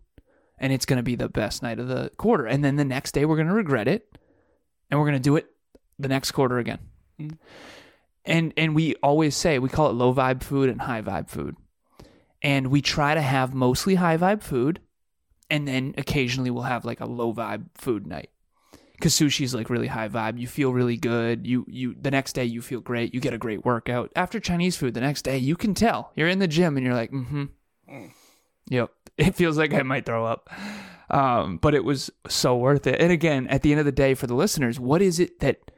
and 0.59 0.73
it's 0.73 0.87
going 0.87 0.97
to 0.99 1.03
be 1.03 1.17
the 1.17 1.29
best 1.29 1.63
night 1.63 1.79
of 1.79 1.89
the 1.89 2.11
quarter. 2.17 2.47
And 2.47 2.65
then 2.65 2.77
the 2.77 2.85
next 2.85 3.13
day, 3.13 3.25
we're 3.25 3.37
going 3.37 3.49
to 3.49 3.55
regret 3.55 3.89
it, 3.89 4.19
and 4.91 4.99
we're 4.99 5.07
going 5.07 5.21
to 5.21 5.23
do 5.23 5.37
it 5.37 5.47
the 5.99 6.09
next 6.09 6.33
quarter 6.33 6.59
again. 6.59 6.79
Mm. 7.21 7.39
And 8.25 8.53
and 8.57 8.75
we 8.75 8.97
always 8.97 9.37
say 9.37 9.59
we 9.59 9.69
call 9.69 9.89
it 9.89 9.93
low 9.93 10.13
vibe 10.13 10.43
food 10.43 10.69
and 10.69 10.81
high 10.81 11.03
vibe 11.03 11.29
food, 11.29 11.57
and 12.43 12.69
we 12.69 12.83
try 12.83 13.15
to 13.15 13.23
have 13.23 13.55
mostly 13.55 13.97
high 13.97 14.17
vibe 14.17 14.43
food, 14.43 14.81
and 15.51 15.67
then 15.67 15.95
occasionally 15.97 16.51
we'll 16.51 16.65
have 16.65 16.85
like 16.85 17.01
a 17.01 17.07
low 17.07 17.33
vibe 17.33 17.67
food 17.75 18.07
night. 18.07 18.31
Because 18.93 19.13
sushi's 19.13 19.55
like 19.55 19.69
really 19.69 19.89
high 19.89 20.09
vibe, 20.09 20.39
you 20.39 20.47
feel 20.47 20.73
really 20.73 20.97
good. 20.97 21.47
You 21.47 21.67
you 21.69 21.95
the 22.01 22.11
next 22.11 22.33
day 22.33 22.45
you 22.45 22.63
feel 22.63 22.81
great. 22.81 23.13
You 23.13 23.21
get 23.21 23.35
a 23.35 23.39
great 23.39 23.65
workout. 23.65 24.11
After 24.17 24.41
Chinese 24.41 24.77
food, 24.77 24.95
the 24.95 25.01
next 25.01 25.23
day 25.23 25.37
you 25.37 25.55
can 25.55 25.75
tell 25.75 26.13
you're 26.17 26.29
in 26.29 26.39
the 26.39 26.49
gym 26.49 26.77
and 26.77 26.87
you're 26.87 26.95
like, 26.95 27.13
mm-hmm. 27.13 27.45
Yep. 28.69 28.91
It 29.19 29.35
feels 29.35 29.57
like 29.57 29.73
I 29.73 29.83
might 29.83 30.05
throw 30.05 30.27
up. 30.27 30.51
Um, 31.09 31.57
but 31.57 31.75
it 31.75 31.85
was 31.85 32.11
so 32.29 32.55
worth 32.55 32.87
it. 32.87 33.01
And 33.01 33.11
again, 33.11 33.47
at 33.47 33.63
the 33.63 33.71
end 33.71 33.81
of 33.81 33.87
the 33.87 33.93
day, 33.93 34.13
for 34.13 34.27
the 34.27 34.35
listeners, 34.35 34.79
what 34.79 35.01
is 35.01 35.19
it 35.19 35.41
that 35.41 35.71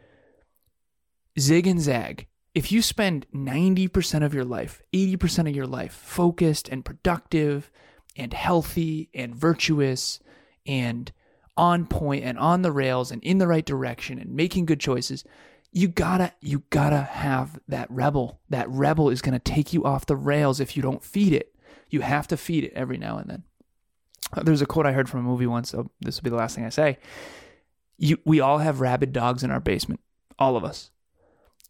zig 1.39 1.69
and 1.69 1.81
zag? 1.81 2.27
If 2.59 2.73
you 2.73 2.83
spend 2.83 3.25
90% 3.33 4.25
of 4.25 4.35
your 4.35 4.45
life, 4.45 4.83
80% 4.93 5.49
of 5.49 5.55
your 5.55 5.69
life 5.69 5.93
focused 5.93 6.69
and 6.69 6.85
productive 6.85 7.71
and 8.17 8.33
healthy 8.33 9.11
and 9.15 9.33
virtuous 9.33 10.19
and 10.67 11.13
on 11.57 11.87
point 11.87 12.25
and 12.25 12.37
on 12.37 12.63
the 12.63 12.73
rails 12.73 13.13
and 13.13 13.23
in 13.23 13.39
the 13.39 13.47
right 13.47 13.65
direction 13.65 14.19
and 14.19 14.35
making 14.35 14.67
good 14.67 14.81
choices, 14.81 15.23
you 15.71 15.87
gotta 15.87 16.33
you 16.41 16.65
gotta 16.71 17.03
have 17.03 17.61
that 17.69 17.89
rebel. 17.93 18.41
That 18.51 18.69
rebel 18.69 19.09
is 19.09 19.23
gonna 19.23 19.39
take 19.39 19.73
you 19.73 19.85
off 19.85 20.07
the 20.07 20.17
rails 20.17 20.59
if 20.59 20.77
you 20.77 20.83
don't 20.83 21.05
feed 21.05 21.33
it. 21.33 21.55
You 21.91 22.01
have 22.01 22.27
to 22.27 22.37
feed 22.37 22.65
it 22.65 22.73
every 22.75 22.99
now 22.99 23.19
and 23.19 23.31
then. 23.31 23.43
Uh, 24.33 24.43
There's 24.43 24.63
a 24.63 24.67
quote 24.67 24.85
I 24.85 24.91
heard 24.91 25.09
from 25.09 25.21
a 25.21 25.31
movie 25.31 25.47
once. 25.47 25.71
So 25.71 25.93
this 26.01 26.17
will 26.17 26.25
be 26.25 26.31
the 26.31 26.35
last 26.37 26.57
thing 26.57 26.65
I 26.65 26.71
say. 26.71 26.99
You, 27.99 28.19
we 28.25 28.41
all 28.41 28.59
have 28.59 28.81
rabid 28.81 29.13
dogs 29.13 29.45
in 29.45 29.53
our 29.53 29.61
basement, 29.61 30.01
all 30.41 30.57
of 30.57 30.65
us. 30.65 30.91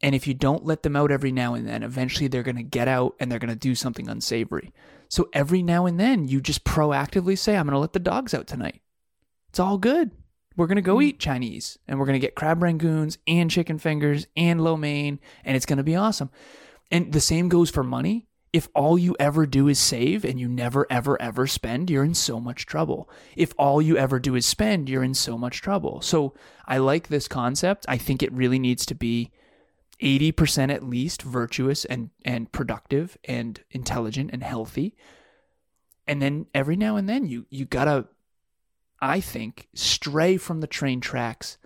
And 0.00 0.14
if 0.14 0.26
you 0.26 0.35
don't 0.35 0.64
let 0.64 0.83
them 0.83 0.97
out 0.97 1.11
every 1.11 1.33
now 1.33 1.55
and 1.55 1.67
then, 1.67 1.83
eventually 1.83 2.28
they're 2.28 2.43
going 2.43 2.57
to 2.57 2.62
get 2.62 2.88
out 2.88 3.17
and 3.19 3.31
they're 3.31 3.38
going 3.38 3.49
to 3.49 3.57
do 3.57 3.75
something 3.75 4.09
unsavory. 4.09 4.73
So 5.09 5.28
every 5.33 5.62
now 5.62 5.87
and 5.87 5.99
then, 5.99 6.28
you 6.28 6.40
just 6.40 6.64
proactively 6.64 7.37
say, 7.37 7.57
I'm 7.57 7.67
going 7.67 7.73
to 7.73 7.81
let 7.81 7.95
the 7.95 7.99
dogs 7.99 8.35
out 8.35 8.47
tonight. 8.47 8.81
It's 9.49 9.59
all 9.59 9.78
good. 9.78 10.12
We're 10.59 10.67
gonna 10.67 10.83
go 10.83 10.97
hmm. 10.97 11.02
eat 11.02 11.21
Chinese, 11.21 11.78
and 11.87 11.99
we're 11.99 12.07
gonna 12.07 12.19
get 12.19 12.35
crab 12.35 12.61
rangoons 12.61 13.17
and 13.28 13.49
chicken 13.49 13.78
fingers 13.78 14.26
and 14.37 14.61
lo 14.61 14.76
mein, 14.76 15.21
and 15.45 15.57
it's 15.57 15.67
gonna 15.67 15.85
be 15.85 15.95
awesome. 15.95 16.31
And 16.90 17.12
the 17.12 17.21
same 17.21 17.49
goes 17.49 17.71
for 17.71 17.85
money. 17.85 18.26
If 18.52 18.69
all 18.75 18.99
you 18.99 19.14
ever 19.21 19.47
do 19.47 19.69
is 19.69 19.78
save 19.78 20.25
and 20.25 20.40
you 20.40 20.49
never, 20.49 20.87
ever, 20.90 21.21
ever 21.21 21.47
spend, 21.47 21.90
you're 21.90 22.02
in 22.02 22.14
so 22.14 22.40
much 22.40 22.67
trouble. 22.67 23.09
If 23.37 23.52
all 23.59 23.81
you 23.81 23.99
ever 23.99 24.19
do 24.19 24.35
is 24.35 24.47
spend, 24.47 24.88
you're 24.88 25.05
in 25.05 25.14
so 25.14 25.37
much 25.37 25.61
trouble. 25.61 26.00
So 26.00 26.35
I 26.67 26.78
like 26.78 27.07
this 27.09 27.28
concept. 27.28 27.85
I 27.88 27.99
think 27.99 28.23
it 28.23 28.33
really 28.33 28.59
needs 28.59 28.87
to 28.87 28.95
be 28.95 29.31
80% 30.00 30.73
at 30.73 30.85
least 30.85 31.23
virtuous 31.23 31.85
and, 31.85 32.11
and 32.25 32.50
productive 32.52 33.17
and 33.25 33.62
intelligent 33.71 34.31
and 34.33 34.43
healthy. 34.43 34.95
And 36.07 36.23
then 36.23 36.47
every 36.55 36.76
now 36.76 36.97
and 36.97 37.09
then 37.09 37.26
you 37.26 37.47
you 37.50 37.64
gotta, 37.64 38.07
I 39.00 39.21
think, 39.21 39.69
stray 39.75 40.37
from 40.37 40.61
the 40.61 40.67
train 40.67 41.00
tracks. 41.00 41.59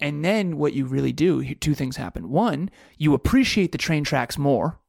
And 0.00 0.24
then 0.24 0.56
what 0.56 0.72
you 0.72 0.86
really 0.86 1.12
do, 1.12 1.54
two 1.56 1.74
things 1.74 1.96
happen. 1.96 2.30
One, 2.30 2.70
you 2.98 3.14
appreciate 3.14 3.70
the 3.70 3.78
train 3.78 4.02
tracks 4.02 4.38
more 4.38 4.80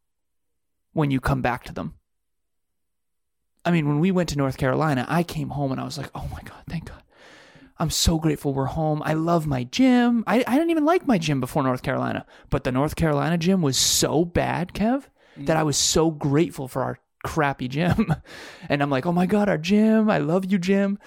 when 0.94 1.12
you 1.12 1.20
come 1.20 1.42
back 1.42 1.64
to 1.66 1.74
them. 1.74 1.96
I 3.66 3.72
mean, 3.72 3.88
when 3.88 4.00
we 4.00 4.12
went 4.12 4.30
to 4.30 4.38
North 4.38 4.58
Carolina, 4.58 5.06
I 5.08 5.24
came 5.24 5.50
home 5.50 5.72
and 5.72 5.80
I 5.80 5.86
was 5.86 5.98
like, 5.98 6.10
oh 6.16 6.28
my 6.32 6.42
God, 6.44 6.53
God. 6.53 6.53
I'm 7.84 7.90
so 7.90 8.18
grateful 8.18 8.54
we're 8.54 8.64
home. 8.68 9.04
I 9.04 9.12
love 9.12 9.46
my 9.46 9.66
gym. 9.66 10.24
I, 10.26 10.42
I 10.48 10.54
didn't 10.54 10.70
even 10.70 10.86
like 10.86 11.06
my 11.06 11.18
gym 11.18 11.42
before 11.42 11.64
North 11.64 11.84
Carolina, 11.84 12.26
but 12.50 12.64
the 12.64 12.72
North 12.72 12.96
Carolina 12.96 13.38
gym 13.38 13.62
was 13.62 13.78
so 13.78 14.24
bad, 14.24 14.72
Kev, 14.72 15.04
that 15.36 15.58
I 15.58 15.64
was 15.64 15.76
so 15.76 16.10
grateful 16.10 16.70
for 16.70 16.82
our 16.82 17.00
crappy 17.26 17.68
gym. 17.68 18.16
and 18.70 18.82
I'm 18.82 18.90
like, 18.90 19.06
oh 19.06 19.12
my 19.12 19.26
God, 19.26 19.50
our 19.50 19.58
gym. 19.58 20.10
I 20.10 20.20
love 20.20 20.50
you, 20.50 20.58
gym. 20.58 20.98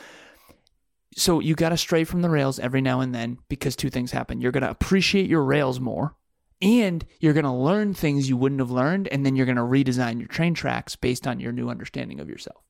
So 1.16 1.40
you 1.40 1.54
got 1.54 1.70
to 1.70 1.78
stray 1.78 2.04
from 2.04 2.20
the 2.20 2.28
rails 2.28 2.58
every 2.58 2.82
now 2.82 3.00
and 3.00 3.14
then 3.14 3.38
because 3.48 3.74
two 3.74 3.88
things 3.88 4.12
happen. 4.12 4.42
You're 4.42 4.52
going 4.52 4.62
to 4.62 4.70
appreciate 4.70 5.30
your 5.30 5.44
rails 5.44 5.80
more 5.80 6.14
and 6.60 7.06
you're 7.20 7.32
going 7.32 7.44
to 7.44 7.52
learn 7.52 7.94
things 7.94 8.28
you 8.28 8.36
wouldn't 8.36 8.60
have 8.60 8.70
learned 8.70 9.08
and 9.08 9.24
then 9.24 9.34
you're 9.34 9.46
going 9.46 9.56
to 9.56 9.62
redesign 9.62 10.18
your 10.18 10.28
train 10.28 10.52
tracks 10.52 10.94
based 10.94 11.26
on 11.26 11.40
your 11.40 11.52
new 11.52 11.70
understanding 11.70 12.20
of 12.20 12.28
yourself 12.28 12.65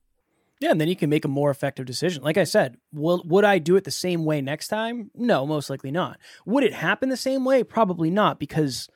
yeah 0.59 0.71
and 0.71 0.79
then 0.79 0.87
you 0.87 0.95
can 0.95 1.09
make 1.09 1.25
a 1.25 1.29
more 1.29 1.49
effective 1.51 1.85
decision. 1.85 2.23
Like 2.23 2.37
i 2.37 2.43
said 2.43 2.77
will, 2.91 3.23
would 3.25 3.45
i 3.45 3.59
do 3.59 3.75
it 3.75 3.83
the 3.83 3.91
same 3.91 4.25
way 4.25 4.41
next 4.41 4.67
time? 4.67 5.11
No 5.15 5.45
most 5.45 5.69
likely 5.69 5.91
not. 5.91 6.19
Would 6.45 6.63
it 6.63 6.73
happen 6.73 7.09
the 7.09 7.17
same 7.17 7.45
way? 7.45 7.63
Probably 7.63 8.09
not 8.09 8.39
because 8.39 8.89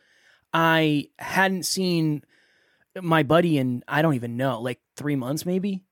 i 0.54 1.08
hadn't 1.20 1.64
seen 1.64 2.24
my 3.02 3.24
buddy 3.24 3.58
in 3.58 3.84
i 3.88 4.02
don't 4.02 4.16
even 4.16 4.36
know 4.36 4.60
like 4.60 4.80
three 4.96 5.16
months 5.16 5.46
maybe. 5.46 5.84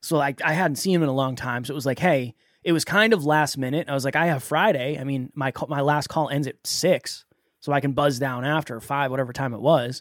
So 0.00 0.16
like 0.16 0.42
i 0.42 0.52
hadn't 0.52 0.76
seen 0.76 0.94
him 0.94 1.02
in 1.02 1.08
a 1.08 1.14
long 1.14 1.36
time. 1.36 1.64
So 1.64 1.72
it 1.72 1.74
was 1.74 1.86
like 1.86 1.98
hey 1.98 2.34
it 2.62 2.72
was 2.72 2.84
kind 2.84 3.12
of 3.12 3.24
last 3.24 3.56
minute. 3.58 3.88
I 3.88 3.94
was 3.94 4.04
like 4.04 4.16
i 4.16 4.26
have 4.26 4.42
friday. 4.42 4.98
I 4.98 5.04
mean 5.04 5.30
my 5.34 5.52
my 5.68 5.80
last 5.80 6.08
call 6.08 6.28
ends 6.28 6.46
at 6.46 6.66
six 6.66 7.26
so 7.66 7.72
I 7.72 7.80
can 7.80 7.94
buzz 7.94 8.20
down 8.20 8.44
after 8.44 8.80
five, 8.80 9.10
whatever 9.10 9.32
time 9.32 9.52
it 9.52 9.60
was. 9.60 10.00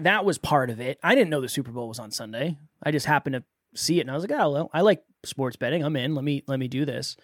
That 0.00 0.26
was 0.26 0.36
part 0.36 0.68
of 0.68 0.80
it. 0.80 0.98
I 1.02 1.14
didn't 1.14 1.30
know 1.30 1.40
the 1.40 1.48
Super 1.48 1.72
Bowl 1.72 1.88
was 1.88 1.98
on 1.98 2.10
Sunday. 2.10 2.58
I 2.82 2.90
just 2.90 3.06
happened 3.06 3.36
to 3.36 3.44
see 3.74 3.98
it, 3.98 4.02
and 4.02 4.10
I 4.10 4.14
was 4.14 4.24
like, 4.24 4.38
oh 4.38 4.50
well, 4.50 4.70
I 4.72 4.80
like 4.80 5.02
sports 5.24 5.56
betting. 5.56 5.84
I'm 5.84 5.96
in. 5.96 6.14
Let 6.14 6.24
me 6.24 6.42
let 6.46 6.58
me 6.58 6.68
do 6.68 6.84
this. 6.84 7.16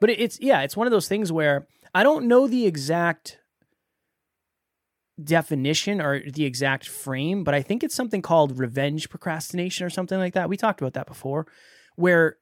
But 0.00 0.10
it, 0.10 0.20
it's 0.20 0.40
yeah, 0.40 0.62
it's 0.62 0.76
one 0.76 0.86
of 0.86 0.90
those 0.90 1.08
things 1.08 1.32
where 1.32 1.66
I 1.94 2.02
don't 2.02 2.26
know 2.26 2.46
the 2.46 2.66
exact 2.66 3.38
definition 5.22 6.00
or 6.00 6.20
the 6.28 6.44
exact 6.44 6.88
frame, 6.88 7.44
but 7.44 7.54
I 7.54 7.62
think 7.62 7.84
it's 7.84 7.94
something 7.94 8.22
called 8.22 8.58
revenge 8.58 9.08
procrastination 9.08 9.86
or 9.86 9.90
something 9.90 10.18
like 10.18 10.34
that. 10.34 10.48
We 10.48 10.56
talked 10.56 10.80
about 10.80 10.94
that 10.94 11.06
before, 11.06 11.46
where 11.96 12.38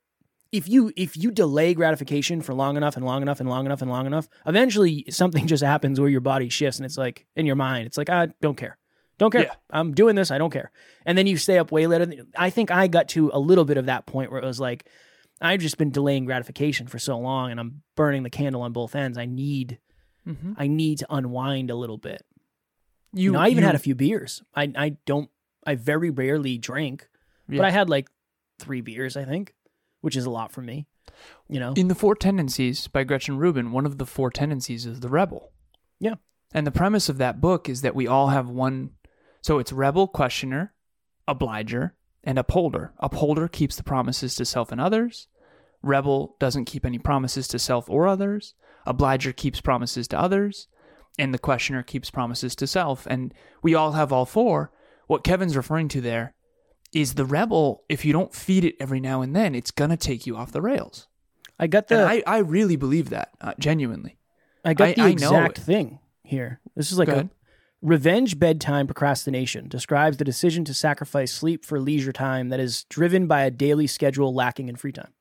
if 0.52 0.69
you 0.69 0.92
if 0.97 1.16
you 1.16 1.31
delay 1.31 1.75
gratification 1.75 2.42
for 2.42 2.54
long 2.54 2.76
enough 2.76 2.97
and 2.97 3.04
long 3.04 3.23
enough 3.23 3.40
and 3.40 3.49
long 3.49 3.66
enough 3.66 3.83
and 3.83 3.90
long 3.90 4.07
enough, 4.07 4.28
eventually 4.47 5.04
something 5.11 5.47
just 5.52 5.62
happens 5.62 6.00
where 6.00 6.09
your 6.09 6.21
body 6.21 6.49
shifts 6.49 6.78
and 6.78 6.87
it's 6.87 6.99
like 6.99 7.26
in 7.37 7.47
your 7.47 7.57
mind, 7.57 7.87
it's 7.87 7.97
like 7.97 8.11
I 8.11 8.28
don't 8.40 8.57
care. 8.57 8.78
Don't 9.19 9.31
care. 9.31 9.42
Yeah. 9.42 9.54
I'm 9.71 9.95
doing 9.95 10.16
this. 10.16 10.31
I 10.31 10.38
don't 10.38 10.50
care. 10.50 10.71
And 11.07 11.16
then 11.16 11.26
you 11.26 11.37
stay 11.37 11.59
up 11.59 11.71
way 11.71 11.87
later. 11.87 12.25
I 12.37 12.50
think 12.50 12.71
I 12.71 12.88
got 12.88 13.09
to 13.11 13.31
a 13.33 13.38
little 13.38 13.64
bit 13.64 13.76
of 13.76 13.87
that 13.87 14.07
point 14.07 14.31
where 14.31 14.42
it 14.42 14.47
was 14.47 14.61
like, 14.61 14.88
I've 15.40 15.61
just 15.61 15.78
been 15.78 15.90
delaying 15.90 16.25
gratification 16.25 16.87
for 16.87 16.99
so 16.99 17.19
long 17.19 17.50
and 17.50 17.61
I'm 17.61 17.83
burning 17.97 18.23
the 18.23 18.31
candle 18.31 18.62
on 18.62 18.73
both 18.73 18.95
ends. 18.95 19.19
I 19.19 19.26
need, 19.26 19.78
mm-hmm. 20.26 20.52
I 20.57 20.69
need 20.69 20.99
to 20.99 21.07
unwind 21.11 21.71
a 21.71 21.76
little 21.76 21.99
bit. 21.99 22.25
You, 23.12 23.25
you 23.25 23.33
know, 23.33 23.40
I 23.40 23.49
even 23.49 23.62
you, 23.62 23.66
had 23.66 23.75
a 23.75 23.81
few 23.81 23.95
beers. 23.95 24.42
I, 24.54 24.73
I 24.76 24.88
don't, 25.04 25.28
I 25.66 25.75
very 25.75 26.11
rarely 26.11 26.59
drink, 26.59 27.09
yeah. 27.49 27.59
but 27.59 27.66
I 27.66 27.71
had 27.71 27.90
like 27.90 28.09
three 28.59 28.81
beers, 28.81 29.16
I 29.16 29.25
think 29.25 29.54
which 30.02 30.16
is 30.16 30.26
a 30.26 30.31
lot 30.31 30.52
for 30.52 30.61
me. 30.61 30.87
You 31.49 31.59
know, 31.59 31.73
in 31.75 31.88
the 31.88 31.95
Four 31.95 32.14
Tendencies 32.14 32.87
by 32.88 33.04
Gretchen 33.04 33.38
Rubin, 33.38 33.73
one 33.73 33.87
of 33.87 33.97
the 33.97 34.07
four 34.07 34.31
tendencies 34.31 34.85
is 34.85 35.00
the 35.00 35.09
rebel. 35.09 35.52
Yeah, 35.99 36.16
and 36.52 36.66
the 36.66 36.71
premise 36.71 37.09
of 37.09 37.19
that 37.19 37.40
book 37.40 37.69
is 37.69 37.81
that 37.81 37.95
we 37.95 38.07
all 38.07 38.28
have 38.28 38.49
one. 38.49 38.90
So 39.42 39.58
it's 39.58 39.72
rebel, 39.72 40.08
questioner, 40.08 40.72
obliger, 41.28 41.94
and 42.25 42.38
upholder. 42.38 42.92
Upholder 42.99 43.49
keeps 43.49 43.76
the 43.76 43.82
promises 43.82 44.34
to 44.37 44.44
self 44.44 44.72
and 44.72 44.80
others. 44.80 45.28
Rebel 45.82 46.37
doesn't 46.38 46.64
keep 46.64 46.87
any 46.87 46.99
promises 46.99 47.49
to 47.49 47.58
self 47.58 47.90
or 47.90 48.06
others. 48.06 48.54
Obliger 48.87 49.32
keeps 49.32 49.61
promises 49.61 50.08
to 50.08 50.18
others. 50.18 50.68
And 51.18 51.34
the 51.34 51.38
questioner 51.38 51.82
keeps 51.82 52.08
promises 52.11 52.56
to 52.56 52.66
self. 52.66 53.06
And 53.06 53.34
we 53.62 53.75
all 53.75 53.92
have 53.92 54.12
all 54.12 54.25
four. 54.25 54.72
What 55.08 55.25
Kevin's 55.25 55.56
referring 55.56 55.88
to 55.88 56.00
there 56.00 56.34
is 56.92 57.14
the 57.14 57.25
rebel 57.25 57.84
if 57.88 58.04
you 58.04 58.12
don't 58.12 58.34
feed 58.34 58.64
it 58.64 58.76
every 58.78 59.00
now 59.00 59.22
and 59.22 59.34
then 59.34 59.54
it's 59.54 59.70
gonna 59.70 59.96
take 59.96 60.26
you 60.26 60.37
off 60.37 60.52
the 60.52 60.61
rails 60.61 61.08
i 61.58 61.66
got 61.66 61.88
the 61.88 62.04
I, 62.04 62.22
I 62.26 62.38
really 62.38 62.76
believe 62.76 63.11
that 63.11 63.30
uh, 63.40 63.54
genuinely 63.58 64.18
i 64.64 64.75
got 64.75 64.94
the 64.96 65.02
I, 65.02 65.08
exact 65.08 65.58
thing 65.58 65.99
here 66.22 66.61
this 66.76 66.92
is 66.92 66.99
like 66.99 67.08
a 67.08 67.30
revenge 67.82 68.38
bedtime 68.38 68.86
procrastination 68.86 69.66
describes 69.66 70.16
the 70.16 70.24
decision 70.24 70.64
to 70.64 70.72
sacrifice 70.72 71.32
sleep 71.32 71.64
for 71.64 71.80
leisure 71.80 72.12
time 72.12 72.48
that 72.48 72.60
is 72.60 72.84
driven 72.84 73.26
by 73.26 73.42
a 73.42 73.50
daily 73.50 73.88
schedule 73.88 74.32
lacking 74.32 74.68
in 74.68 74.76
free 74.76 74.92
time 74.92 75.12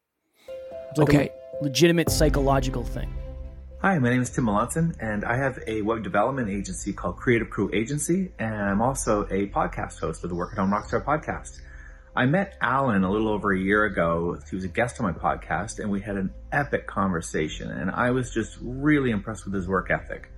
it's 0.92 1.00
like 1.00 1.10
okay 1.10 1.30
a 1.60 1.64
legitimate 1.64 2.10
psychological 2.10 2.84
thing 2.84 3.12
Hi, 3.82 3.98
my 3.98 4.12
name 4.12 4.22
is 4.22 4.30
Tim 4.30 4.46
Melanson, 4.46 4.96
and 5.00 5.26
I 5.26 5.38
have 5.38 5.58
a 5.66 5.82
web 5.82 6.04
development 6.04 6.52
agency 6.52 6.94
called 6.94 7.18
Creative 7.18 7.50
Crew 7.50 7.72
Agency, 7.74 8.32
and 8.38 8.54
I'm 8.54 8.80
also 8.80 9.24
a 9.32 9.48
podcast 9.48 10.00
host 10.00 10.24
of 10.24 10.30
the 10.30 10.36
Work 10.36 10.52
at 10.52 10.60
Home 10.60 10.70
Rockstar 10.70 11.04
podcast. 11.04 11.60
I 12.16 12.28
met 12.28 12.58
Alan 12.62 13.04
a 13.04 13.10
little 13.10 13.28
over 13.28 13.52
a 13.52 13.60
year 13.60 13.86
ago. 13.86 14.38
He 14.48 14.56
was 14.56 14.66
a 14.66 14.68
guest 14.68 15.02
on 15.02 15.12
my 15.12 15.14
podcast, 15.14 15.80
and 15.80 15.90
we 15.90 16.00
had 16.00 16.16
an 16.16 16.32
epic 16.52 16.86
conversation, 16.86 17.72
and 17.72 17.90
I 17.90 18.12
was 18.12 18.32
just 18.32 18.56
really 18.62 19.10
impressed 19.10 19.46
with 19.46 19.56
his 19.56 19.68
work 19.68 19.90
ethic. 19.90 20.31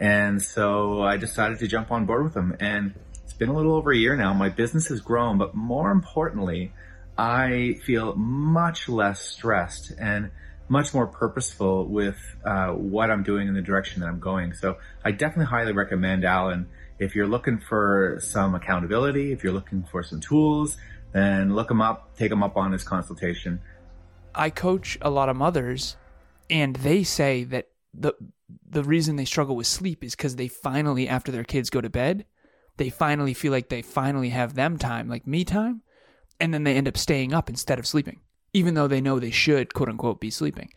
And 0.00 0.40
so 0.40 1.02
I 1.02 1.16
decided 1.16 1.58
to 1.58 1.66
jump 1.66 1.90
on 1.90 2.06
board 2.06 2.24
with 2.24 2.34
them. 2.34 2.56
and 2.60 2.94
it's 3.24 3.36
been 3.36 3.50
a 3.50 3.54
little 3.54 3.74
over 3.74 3.92
a 3.92 3.96
year 3.96 4.16
now. 4.16 4.32
My 4.32 4.48
business 4.48 4.86
has 4.86 5.02
grown, 5.02 5.36
but 5.36 5.54
more 5.54 5.90
importantly, 5.90 6.72
I 7.18 7.78
feel 7.84 8.14
much 8.16 8.88
less 8.88 9.20
stressed 9.20 9.92
and 10.00 10.30
much 10.68 10.94
more 10.94 11.06
purposeful 11.06 11.84
with 11.86 12.16
uh, 12.42 12.68
what 12.68 13.10
I'm 13.10 13.22
doing 13.22 13.46
in 13.46 13.52
the 13.52 13.60
direction 13.60 14.00
that 14.00 14.06
I'm 14.06 14.18
going. 14.18 14.54
So 14.54 14.78
I 15.04 15.10
definitely 15.10 15.46
highly 15.46 15.72
recommend 15.72 16.24
Alan. 16.24 16.68
If 16.98 17.14
you're 17.14 17.26
looking 17.26 17.58
for 17.58 18.18
some 18.22 18.54
accountability, 18.54 19.32
if 19.32 19.44
you're 19.44 19.52
looking 19.52 19.84
for 19.90 20.02
some 20.02 20.20
tools, 20.20 20.78
then 21.12 21.54
look 21.54 21.70
him 21.70 21.80
up, 21.80 22.16
take 22.16 22.32
him 22.32 22.42
up 22.42 22.56
on 22.56 22.72
his 22.72 22.82
consultation. 22.82 23.60
I 24.34 24.50
coach 24.50 24.96
a 25.02 25.10
lot 25.10 25.28
of 25.28 25.36
mothers, 25.36 25.96
and 26.48 26.76
they 26.76 27.02
say 27.02 27.44
that 27.44 27.68
the 28.00 28.14
the 28.68 28.84
reason 28.84 29.16
they 29.16 29.24
struggle 29.24 29.56
with 29.56 29.66
sleep 29.66 30.04
is 30.04 30.14
because 30.14 30.36
they 30.36 30.48
finally, 30.48 31.08
after 31.08 31.32
their 31.32 31.44
kids 31.44 31.70
go 31.70 31.80
to 31.80 31.90
bed, 31.90 32.26
they 32.76 32.90
finally 32.90 33.34
feel 33.34 33.52
like 33.52 33.68
they 33.68 33.82
finally 33.82 34.30
have 34.30 34.54
them 34.54 34.78
time, 34.78 35.08
like 35.08 35.26
me 35.26 35.44
time, 35.44 35.82
and 36.40 36.54
then 36.54 36.64
they 36.64 36.74
end 36.74 36.88
up 36.88 36.96
staying 36.96 37.32
up 37.32 37.48
instead 37.48 37.78
of 37.78 37.86
sleeping 37.86 38.20
even 38.52 38.74
though 38.74 38.88
they 38.88 39.00
know 39.00 39.18
they 39.18 39.30
should, 39.30 39.74
quote 39.74 39.88
unquote, 39.88 40.20
be 40.20 40.30
sleeping. 40.30 40.72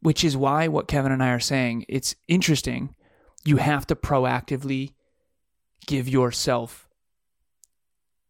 Which 0.00 0.24
is 0.24 0.36
why 0.36 0.68
what 0.68 0.88
Kevin 0.88 1.12
and 1.12 1.22
I 1.22 1.30
are 1.30 1.40
saying, 1.40 1.84
it's 1.88 2.16
interesting. 2.28 2.94
You 3.44 3.58
have 3.58 3.86
to 3.88 3.96
proactively 3.96 4.94
give 5.86 6.08
yourself 6.08 6.88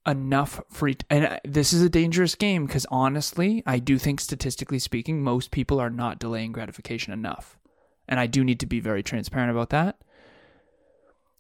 enough 0.06 0.60
free 0.68 0.94
t- 0.96 1.06
and 1.10 1.26
uh, 1.26 1.38
this 1.44 1.72
is 1.72 1.80
a 1.80 1.88
dangerous 1.88 2.34
game 2.34 2.66
because 2.66 2.84
honestly 2.90 3.62
i 3.66 3.78
do 3.78 3.98
think 3.98 4.18
statistically 4.18 4.80
speaking 4.80 5.22
most 5.22 5.52
people 5.52 5.78
are 5.78 5.90
not 5.90 6.18
delaying 6.18 6.50
gratification 6.50 7.12
enough 7.12 7.56
and 8.08 8.20
i 8.20 8.26
do 8.26 8.44
need 8.44 8.60
to 8.60 8.66
be 8.66 8.80
very 8.80 9.02
transparent 9.02 9.50
about 9.50 9.70
that 9.70 10.02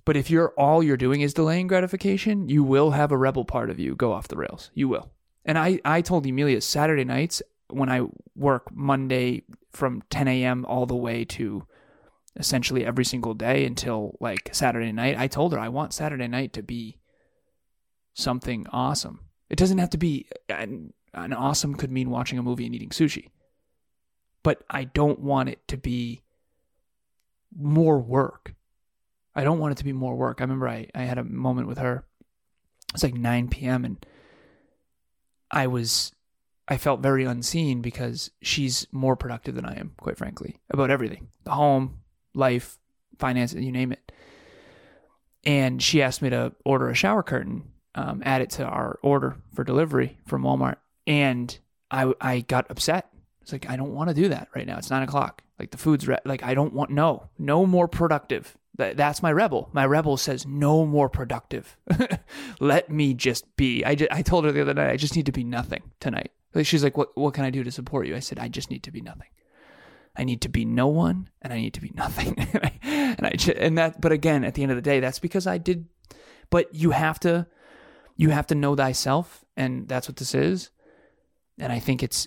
but 0.04 0.16
if 0.16 0.30
you're 0.30 0.52
all 0.56 0.82
you're 0.82 0.96
doing 0.96 1.20
is 1.20 1.34
delaying 1.34 1.66
gratification 1.66 2.48
you 2.48 2.62
will 2.62 2.90
have 2.92 3.12
a 3.12 3.16
rebel 3.16 3.44
part 3.44 3.70
of 3.70 3.78
you 3.78 3.94
go 3.94 4.12
off 4.12 4.28
the 4.28 4.36
rails 4.36 4.70
you 4.74 4.88
will 4.88 5.10
and 5.44 5.58
I, 5.58 5.80
I 5.84 6.02
told 6.02 6.26
Emilia 6.26 6.60
Saturday 6.60 7.04
nights 7.04 7.42
when 7.68 7.88
I 7.88 8.06
work 8.36 8.72
Monday 8.72 9.44
from 9.72 10.02
10 10.10 10.28
a.m. 10.28 10.64
all 10.66 10.86
the 10.86 10.96
way 10.96 11.24
to 11.24 11.66
essentially 12.36 12.84
every 12.84 13.04
single 13.04 13.34
day 13.34 13.64
until 13.64 14.16
like 14.20 14.50
Saturday 14.52 14.92
night, 14.92 15.18
I 15.18 15.26
told 15.26 15.52
her 15.52 15.58
I 15.58 15.68
want 15.68 15.92
Saturday 15.92 16.28
night 16.28 16.52
to 16.54 16.62
be 16.62 16.98
something 18.14 18.66
awesome. 18.70 19.20
It 19.50 19.56
doesn't 19.56 19.78
have 19.78 19.90
to 19.90 19.98
be 19.98 20.28
uh, 20.50 20.54
an, 20.54 20.92
an 21.12 21.32
awesome 21.32 21.74
could 21.74 21.90
mean 21.90 22.10
watching 22.10 22.38
a 22.38 22.42
movie 22.42 22.66
and 22.66 22.74
eating 22.74 22.90
sushi. 22.90 23.30
But 24.42 24.62
I 24.70 24.84
don't 24.84 25.20
want 25.20 25.48
it 25.48 25.66
to 25.68 25.76
be 25.76 26.21
more 27.56 27.98
work. 27.98 28.54
I 29.34 29.44
don't 29.44 29.58
want 29.58 29.72
it 29.72 29.78
to 29.78 29.84
be 29.84 29.92
more 29.92 30.14
work. 30.14 30.40
I 30.40 30.44
remember 30.44 30.68
I, 30.68 30.88
I 30.94 31.02
had 31.02 31.18
a 31.18 31.24
moment 31.24 31.68
with 31.68 31.78
her. 31.78 32.04
It's 32.92 33.02
like 33.02 33.14
9 33.14 33.48
p.m. 33.48 33.84
and 33.84 34.04
I 35.50 35.66
was 35.66 36.12
I 36.68 36.76
felt 36.76 37.00
very 37.00 37.24
unseen 37.24 37.82
because 37.82 38.30
she's 38.40 38.86
more 38.92 39.16
productive 39.16 39.54
than 39.54 39.64
I 39.64 39.78
am, 39.78 39.92
quite 39.98 40.16
frankly, 40.16 40.60
about 40.70 40.90
everything. 40.90 41.28
The 41.44 41.50
home, 41.50 42.00
life, 42.34 42.78
finances, 43.18 43.62
you 43.62 43.72
name 43.72 43.92
it. 43.92 44.12
And 45.44 45.82
she 45.82 46.02
asked 46.02 46.22
me 46.22 46.30
to 46.30 46.52
order 46.64 46.88
a 46.88 46.94
shower 46.94 47.22
curtain, 47.22 47.64
um, 47.94 48.22
add 48.24 48.42
it 48.42 48.50
to 48.50 48.64
our 48.64 48.98
order 49.02 49.36
for 49.54 49.64
delivery 49.64 50.18
from 50.26 50.42
Walmart. 50.44 50.76
And 51.06 51.56
I 51.90 52.12
I 52.20 52.40
got 52.40 52.70
upset. 52.70 53.08
It's 53.42 53.52
like 53.52 53.68
I 53.68 53.76
don't 53.76 53.92
want 53.92 54.08
to 54.08 54.14
do 54.14 54.28
that 54.28 54.48
right 54.54 54.66
now. 54.66 54.78
It's 54.78 54.90
nine 54.90 55.02
o'clock. 55.02 55.42
Like 55.62 55.70
the 55.70 55.78
food's 55.78 56.08
re- 56.08 56.18
like 56.24 56.42
I 56.42 56.54
don't 56.54 56.72
want 56.72 56.90
no 56.90 57.30
no 57.38 57.66
more 57.66 57.86
productive. 57.86 58.58
That, 58.78 58.96
that's 58.96 59.22
my 59.22 59.30
rebel. 59.30 59.70
My 59.72 59.86
rebel 59.86 60.16
says 60.16 60.44
no 60.44 60.84
more 60.84 61.08
productive. 61.08 61.76
Let 62.60 62.90
me 62.90 63.14
just 63.14 63.54
be. 63.54 63.84
I, 63.84 63.94
just, 63.94 64.10
I 64.10 64.22
told 64.22 64.44
her 64.44 64.50
the 64.50 64.62
other 64.62 64.74
night 64.74 64.90
I 64.90 64.96
just 64.96 65.14
need 65.14 65.26
to 65.26 65.32
be 65.32 65.44
nothing 65.44 65.82
tonight. 66.00 66.32
She's 66.64 66.82
like, 66.82 66.96
what 66.96 67.16
what 67.16 67.32
can 67.32 67.44
I 67.44 67.50
do 67.50 67.62
to 67.62 67.70
support 67.70 68.08
you? 68.08 68.16
I 68.16 68.18
said 68.18 68.40
I 68.40 68.48
just 68.48 68.72
need 68.72 68.82
to 68.82 68.90
be 68.90 69.00
nothing. 69.00 69.28
I 70.16 70.24
need 70.24 70.40
to 70.40 70.48
be 70.48 70.64
no 70.64 70.88
one, 70.88 71.30
and 71.40 71.52
I 71.52 71.60
need 71.60 71.74
to 71.74 71.80
be 71.80 71.92
nothing. 71.94 72.34
and 72.82 73.24
I 73.24 73.36
and 73.56 73.78
that. 73.78 74.00
But 74.00 74.10
again, 74.10 74.42
at 74.42 74.54
the 74.54 74.64
end 74.64 74.72
of 74.72 74.76
the 74.76 74.82
day, 74.82 74.98
that's 74.98 75.20
because 75.20 75.46
I 75.46 75.58
did. 75.58 75.86
But 76.50 76.74
you 76.74 76.90
have 76.90 77.20
to 77.20 77.46
you 78.16 78.30
have 78.30 78.48
to 78.48 78.56
know 78.56 78.74
thyself, 78.74 79.44
and 79.56 79.86
that's 79.86 80.08
what 80.08 80.16
this 80.16 80.34
is. 80.34 80.70
And 81.56 81.72
I 81.72 81.78
think 81.78 82.02
it's 82.02 82.26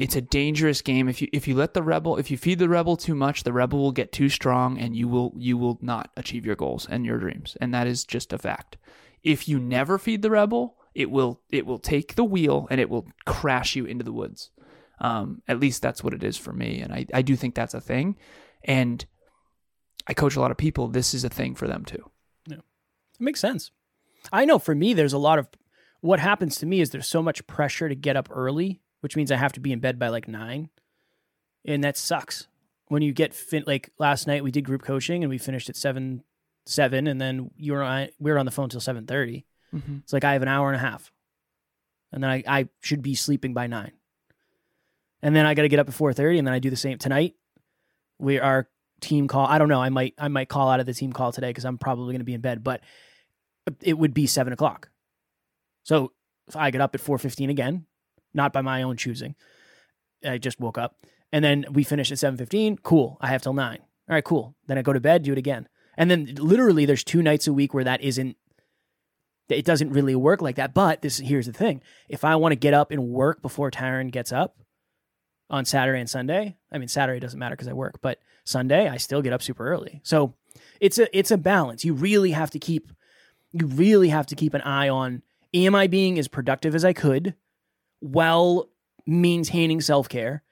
it's 0.00 0.16
a 0.16 0.22
dangerous 0.22 0.80
game. 0.80 1.10
If 1.10 1.20
you 1.20 1.28
if 1.30 1.46
you 1.46 1.54
let 1.54 1.74
the 1.74 1.82
rebel 1.82 2.16
if 2.16 2.30
you 2.30 2.38
feed 2.38 2.58
the 2.58 2.70
rebel 2.70 2.96
too 2.96 3.14
much 3.14 3.42
the 3.42 3.52
rebel 3.52 3.78
will 3.78 3.92
get 3.92 4.12
too 4.12 4.30
strong 4.30 4.78
and 4.78 4.96
you 4.96 5.06
will 5.06 5.34
you 5.36 5.58
will 5.58 5.78
not 5.82 6.10
achieve 6.16 6.46
your 6.46 6.56
goals 6.56 6.86
and 6.88 7.04
your 7.04 7.18
dreams. 7.18 7.54
And 7.60 7.74
that 7.74 7.86
is 7.86 8.04
just 8.06 8.32
a 8.32 8.38
fact. 8.38 8.78
If 9.22 9.46
you 9.46 9.58
never 9.58 9.98
feed 9.98 10.22
the 10.22 10.30
rebel 10.30 10.78
it 10.94 11.10
will 11.10 11.42
it 11.50 11.66
will 11.66 11.78
take 11.78 12.14
the 12.14 12.24
wheel 12.24 12.66
and 12.70 12.80
it 12.80 12.88
will 12.88 13.08
crash 13.26 13.76
you 13.76 13.84
into 13.84 14.02
the 14.02 14.12
woods. 14.12 14.50
Um, 15.00 15.42
at 15.46 15.60
least 15.60 15.82
that's 15.82 16.02
what 16.02 16.14
it 16.14 16.24
is 16.24 16.38
for 16.38 16.54
me. 16.54 16.80
And 16.80 16.94
I, 16.94 17.06
I 17.12 17.20
do 17.20 17.36
think 17.36 17.54
that's 17.54 17.74
a 17.74 17.80
thing. 17.80 18.16
And 18.64 19.04
i 20.06 20.14
coach 20.14 20.34
a 20.34 20.40
lot 20.40 20.50
of 20.50 20.56
people. 20.56 20.88
This 20.88 21.12
is 21.12 21.24
a 21.24 21.28
thing 21.28 21.54
for 21.54 21.68
them 21.68 21.84
too. 21.84 22.10
Yeah. 22.46 22.56
It 22.56 23.20
makes 23.20 23.40
sense. 23.40 23.70
I 24.32 24.46
know 24.46 24.58
for 24.58 24.74
me 24.74 24.94
there's 24.94 25.12
a 25.12 25.18
lot 25.18 25.38
of 25.38 25.48
what 26.00 26.20
happens 26.20 26.56
to 26.56 26.66
me 26.66 26.80
is 26.80 26.88
there's 26.88 27.06
so 27.06 27.22
much 27.22 27.46
pressure 27.46 27.90
to 27.90 27.94
get 27.94 28.16
up 28.16 28.30
early 28.30 28.80
which 29.00 29.16
means 29.16 29.30
I 29.30 29.36
have 29.36 29.52
to 29.54 29.60
be 29.60 29.72
in 29.72 29.80
bed 29.80 29.98
by 29.98 30.08
like 30.08 30.28
nine. 30.28 30.70
And 31.64 31.84
that 31.84 31.96
sucks. 31.96 32.46
When 32.88 33.02
you 33.02 33.12
get 33.12 33.34
fin- 33.34 33.64
like 33.66 33.90
last 33.98 34.26
night, 34.26 34.42
we 34.42 34.50
did 34.50 34.64
group 34.64 34.82
coaching 34.82 35.22
and 35.22 35.30
we 35.30 35.38
finished 35.38 35.68
at 35.68 35.76
seven, 35.76 36.24
seven, 36.66 37.06
and 37.06 37.20
then 37.20 37.50
you 37.56 37.72
were 37.72 37.82
on, 37.82 38.08
we 38.18 38.30
were 38.30 38.38
on 38.38 38.46
the 38.46 38.52
phone 38.52 38.68
till 38.68 38.80
seven 38.80 39.06
thirty. 39.06 39.46
Mm-hmm. 39.74 39.98
It's 40.02 40.12
like 40.12 40.24
I 40.24 40.32
have 40.32 40.42
an 40.42 40.48
hour 40.48 40.68
and 40.68 40.76
a 40.76 40.80
half, 40.80 41.12
and 42.12 42.24
then 42.24 42.30
I, 42.30 42.42
I 42.46 42.68
should 42.80 43.02
be 43.02 43.14
sleeping 43.14 43.54
by 43.54 43.68
nine. 43.68 43.92
And 45.22 45.36
then 45.36 45.46
I 45.46 45.54
got 45.54 45.62
to 45.62 45.68
get 45.68 45.78
up 45.78 45.88
at 45.88 45.94
four 45.94 46.12
thirty, 46.12 46.38
and 46.38 46.46
then 46.46 46.54
I 46.54 46.58
do 46.58 46.70
the 46.70 46.76
same 46.76 46.98
tonight. 46.98 47.34
We 48.18 48.40
our 48.40 48.68
team 49.00 49.28
call. 49.28 49.46
I 49.46 49.58
don't 49.58 49.68
know. 49.68 49.80
I 49.80 49.90
might 49.90 50.14
I 50.18 50.28
might 50.28 50.48
call 50.48 50.68
out 50.68 50.80
of 50.80 50.86
the 50.86 50.94
team 50.94 51.12
call 51.12 51.30
today 51.30 51.50
because 51.50 51.64
I'm 51.64 51.78
probably 51.78 52.12
going 52.12 52.20
to 52.20 52.24
be 52.24 52.34
in 52.34 52.40
bed, 52.40 52.64
but 52.64 52.80
it 53.80 53.96
would 53.96 54.14
be 54.14 54.26
seven 54.26 54.52
o'clock. 54.52 54.90
So 55.84 56.12
if 56.48 56.56
I 56.56 56.70
get 56.70 56.80
up 56.80 56.94
at 56.94 57.00
four 57.00 57.18
fifteen 57.18 57.50
again, 57.50 57.86
not 58.34 58.52
by 58.52 58.60
my 58.60 58.82
own 58.82 58.96
choosing. 58.96 59.34
I 60.24 60.38
just 60.38 60.60
woke 60.60 60.78
up. 60.78 60.96
And 61.32 61.44
then 61.44 61.64
we 61.70 61.84
finish 61.84 62.10
at 62.10 62.18
7:15. 62.18 62.78
Cool. 62.82 63.16
I 63.20 63.28
have 63.28 63.42
till 63.42 63.54
9. 63.54 63.78
All 63.78 64.14
right, 64.14 64.24
cool. 64.24 64.56
Then 64.66 64.78
I 64.78 64.82
go 64.82 64.92
to 64.92 65.00
bed, 65.00 65.22
do 65.22 65.32
it 65.32 65.38
again. 65.38 65.68
And 65.96 66.10
then 66.10 66.34
literally 66.36 66.86
there's 66.86 67.04
two 67.04 67.22
nights 67.22 67.46
a 67.46 67.52
week 67.52 67.74
where 67.74 67.84
that 67.84 68.00
isn't 68.00 68.36
it 69.48 69.64
doesn't 69.64 69.90
really 69.90 70.14
work 70.14 70.40
like 70.42 70.56
that. 70.56 70.74
But 70.74 71.02
this 71.02 71.18
here's 71.18 71.46
the 71.46 71.52
thing. 71.52 71.82
If 72.08 72.24
I 72.24 72.36
want 72.36 72.52
to 72.52 72.56
get 72.56 72.74
up 72.74 72.90
and 72.90 73.08
work 73.08 73.42
before 73.42 73.70
Taryn 73.70 74.10
gets 74.10 74.32
up 74.32 74.56
on 75.48 75.64
Saturday 75.64 76.00
and 76.00 76.10
Sunday, 76.10 76.56
I 76.72 76.78
mean 76.78 76.88
Saturday 76.88 77.20
doesn't 77.20 77.38
matter 77.38 77.56
because 77.56 77.68
I 77.68 77.72
work, 77.72 78.00
but 78.00 78.18
Sunday 78.44 78.88
I 78.88 78.96
still 78.96 79.22
get 79.22 79.32
up 79.32 79.42
super 79.42 79.66
early. 79.66 80.00
So 80.02 80.34
it's 80.80 80.98
a 80.98 81.16
it's 81.16 81.30
a 81.30 81.38
balance. 81.38 81.84
You 81.84 81.94
really 81.94 82.32
have 82.32 82.50
to 82.50 82.58
keep 82.58 82.90
you 83.52 83.66
really 83.66 84.08
have 84.08 84.26
to 84.26 84.36
keep 84.36 84.54
an 84.54 84.62
eye 84.62 84.88
on 84.88 85.22
am 85.52 85.74
I 85.74 85.86
being 85.86 86.18
as 86.18 86.28
productive 86.28 86.74
as 86.74 86.84
I 86.84 86.92
could? 86.92 87.34
While 88.00 88.68
maintaining 89.06 89.80
self 89.80 90.08
care? 90.08 90.42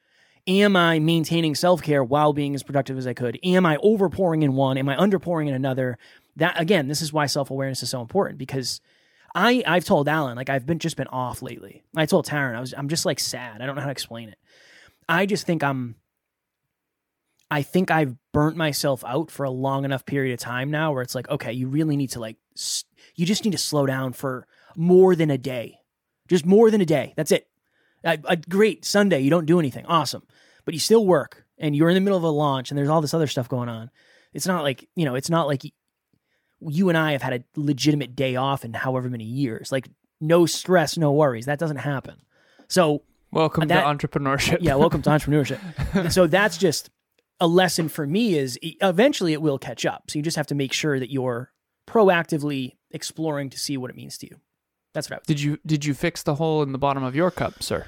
Am 0.46 0.76
I 0.76 0.98
maintaining 0.98 1.54
self 1.54 1.82
care 1.82 2.02
while 2.02 2.32
being 2.32 2.54
as 2.54 2.62
productive 2.62 2.96
as 2.96 3.06
I 3.06 3.12
could? 3.14 3.38
Am 3.42 3.66
I 3.66 3.76
overpouring 3.78 4.42
in 4.42 4.54
one? 4.54 4.78
Am 4.78 4.88
I 4.88 4.96
underpouring 4.96 5.48
in 5.48 5.54
another? 5.54 5.98
That 6.36 6.58
again, 6.60 6.88
this 6.88 7.02
is 7.02 7.12
why 7.12 7.26
self 7.26 7.50
awareness 7.50 7.82
is 7.82 7.90
so 7.90 8.00
important 8.00 8.38
because 8.38 8.80
I 9.34 9.62
I've 9.66 9.84
told 9.84 10.08
Alan 10.08 10.36
like 10.36 10.48
I've 10.48 10.66
been 10.66 10.78
just 10.78 10.96
been 10.96 11.08
off 11.08 11.42
lately. 11.42 11.84
I 11.94 12.06
told 12.06 12.26
Taryn 12.26 12.56
I 12.56 12.60
was 12.60 12.72
I'm 12.76 12.88
just 12.88 13.04
like 13.04 13.20
sad. 13.20 13.60
I 13.60 13.66
don't 13.66 13.74
know 13.74 13.82
how 13.82 13.88
to 13.88 13.92
explain 13.92 14.28
it. 14.30 14.38
I 15.08 15.26
just 15.26 15.46
think 15.46 15.62
I'm 15.62 15.96
I 17.50 17.62
think 17.62 17.90
I've 17.90 18.14
burnt 18.32 18.56
myself 18.56 19.04
out 19.04 19.30
for 19.30 19.44
a 19.44 19.50
long 19.50 19.84
enough 19.84 20.04
period 20.04 20.32
of 20.34 20.40
time 20.40 20.70
now 20.70 20.92
where 20.92 21.02
it's 21.02 21.14
like 21.14 21.28
okay, 21.28 21.52
you 21.52 21.68
really 21.68 21.96
need 21.96 22.10
to 22.10 22.20
like 22.20 22.36
you 23.16 23.26
just 23.26 23.44
need 23.44 23.52
to 23.52 23.58
slow 23.58 23.84
down 23.84 24.12
for 24.12 24.46
more 24.76 25.14
than 25.14 25.30
a 25.30 25.38
day 25.38 25.77
just 26.28 26.46
more 26.46 26.70
than 26.70 26.80
a 26.80 26.86
day. 26.86 27.14
That's 27.16 27.32
it. 27.32 27.48
A, 28.04 28.18
a 28.24 28.36
great 28.36 28.84
Sunday, 28.84 29.20
you 29.20 29.30
don't 29.30 29.46
do 29.46 29.58
anything. 29.58 29.86
Awesome. 29.86 30.22
But 30.64 30.74
you 30.74 30.80
still 30.80 31.04
work 31.04 31.44
and 31.58 31.74
you're 31.74 31.88
in 31.88 31.94
the 31.94 32.00
middle 32.00 32.18
of 32.18 32.24
a 32.24 32.28
launch 32.28 32.70
and 32.70 32.78
there's 32.78 32.88
all 32.88 33.00
this 33.00 33.14
other 33.14 33.26
stuff 33.26 33.48
going 33.48 33.68
on. 33.68 33.90
It's 34.32 34.46
not 34.46 34.62
like, 34.62 34.88
you 34.94 35.04
know, 35.04 35.14
it's 35.14 35.30
not 35.30 35.46
like 35.46 35.62
you 36.60 36.88
and 36.88 36.98
I 36.98 37.12
have 37.12 37.22
had 37.22 37.32
a 37.32 37.44
legitimate 37.56 38.14
day 38.14 38.36
off 38.36 38.64
in 38.64 38.72
however 38.74 39.08
many 39.08 39.24
years. 39.24 39.72
Like 39.72 39.88
no 40.20 40.46
stress, 40.46 40.96
no 40.96 41.12
worries. 41.12 41.46
That 41.46 41.58
doesn't 41.58 41.78
happen. 41.78 42.16
So 42.68 43.02
welcome 43.30 43.66
that, 43.68 43.82
to 43.82 44.06
entrepreneurship. 44.08 44.58
yeah, 44.60 44.74
welcome 44.74 45.02
to 45.02 45.10
entrepreneurship. 45.10 46.12
so 46.12 46.26
that's 46.26 46.58
just 46.58 46.90
a 47.40 47.46
lesson 47.46 47.88
for 47.88 48.06
me 48.06 48.36
is 48.36 48.58
eventually 48.62 49.32
it 49.32 49.42
will 49.42 49.58
catch 49.58 49.86
up. 49.86 50.10
So 50.10 50.18
you 50.18 50.22
just 50.22 50.36
have 50.36 50.48
to 50.48 50.54
make 50.54 50.72
sure 50.72 50.98
that 50.98 51.10
you're 51.10 51.52
proactively 51.86 52.76
exploring 52.90 53.50
to 53.50 53.58
see 53.58 53.76
what 53.76 53.90
it 53.90 53.96
means 53.96 54.18
to 54.18 54.26
you. 54.26 54.36
That's 54.98 55.10
what 55.10 55.14
I 55.14 55.18
would 55.18 55.26
Did 55.26 55.40
you 55.40 55.58
did 55.64 55.84
you 55.84 55.94
fix 55.94 56.24
the 56.24 56.34
hole 56.34 56.60
in 56.64 56.72
the 56.72 56.78
bottom 56.78 57.04
of 57.04 57.14
your 57.14 57.30
cup, 57.30 57.62
sir? 57.62 57.86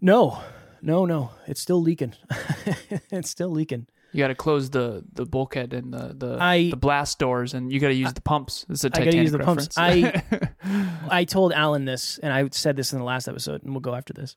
No, 0.00 0.40
no, 0.80 1.04
no. 1.04 1.32
It's 1.48 1.60
still 1.60 1.82
leaking. 1.82 2.14
it's 3.10 3.28
still 3.28 3.48
leaking. 3.48 3.88
You 4.12 4.18
got 4.18 4.28
to 4.28 4.36
close 4.36 4.70
the 4.70 5.04
the 5.12 5.26
bulkhead 5.26 5.74
and 5.74 5.92
the 5.92 6.14
the, 6.16 6.38
I, 6.40 6.70
the 6.70 6.76
blast 6.76 7.18
doors, 7.18 7.54
and 7.54 7.72
you 7.72 7.80
got 7.80 7.88
to 7.88 7.94
use 7.94 8.10
I, 8.10 8.12
the 8.12 8.20
pumps. 8.20 8.66
This 8.68 8.78
is 8.78 8.84
a 8.84 8.90
Titanic 8.90 9.02
I 9.02 9.10
got 9.10 9.10
to 9.10 9.22
use 9.22 9.32
the 9.32 9.38
reference. 9.38 9.74
pumps. 9.74 10.56
I 10.62 10.92
I 11.20 11.24
told 11.24 11.52
Alan 11.52 11.86
this, 11.86 12.18
and 12.18 12.32
I 12.32 12.48
said 12.52 12.76
this 12.76 12.92
in 12.92 13.00
the 13.00 13.04
last 13.04 13.26
episode, 13.26 13.64
and 13.64 13.72
we'll 13.72 13.80
go 13.80 13.96
after 13.96 14.12
this. 14.12 14.36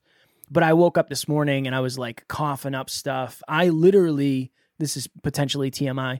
But 0.49 0.63
I 0.63 0.73
woke 0.73 0.97
up 0.97 1.09
this 1.09 1.27
morning 1.27 1.67
and 1.67 1.75
I 1.75 1.81
was 1.81 1.99
like 1.99 2.27
coughing 2.27 2.73
up 2.73 2.89
stuff. 2.89 3.43
I 3.47 3.69
literally, 3.69 4.51
this 4.79 4.97
is 4.97 5.07
potentially 5.21 5.69
TMI, 5.69 6.19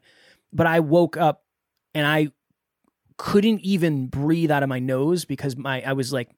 but 0.53 0.67
I 0.67 0.81
woke 0.81 1.17
up 1.17 1.43
and 1.95 2.05
I 2.05 2.27
couldn't 3.17 3.61
even 3.61 4.07
breathe 4.07 4.51
out 4.51 4.63
of 4.63 4.69
my 4.69 4.79
nose 4.79 5.25
because 5.25 5.57
my 5.57 5.81
I 5.81 5.93
was 5.93 6.13
like 6.13 6.29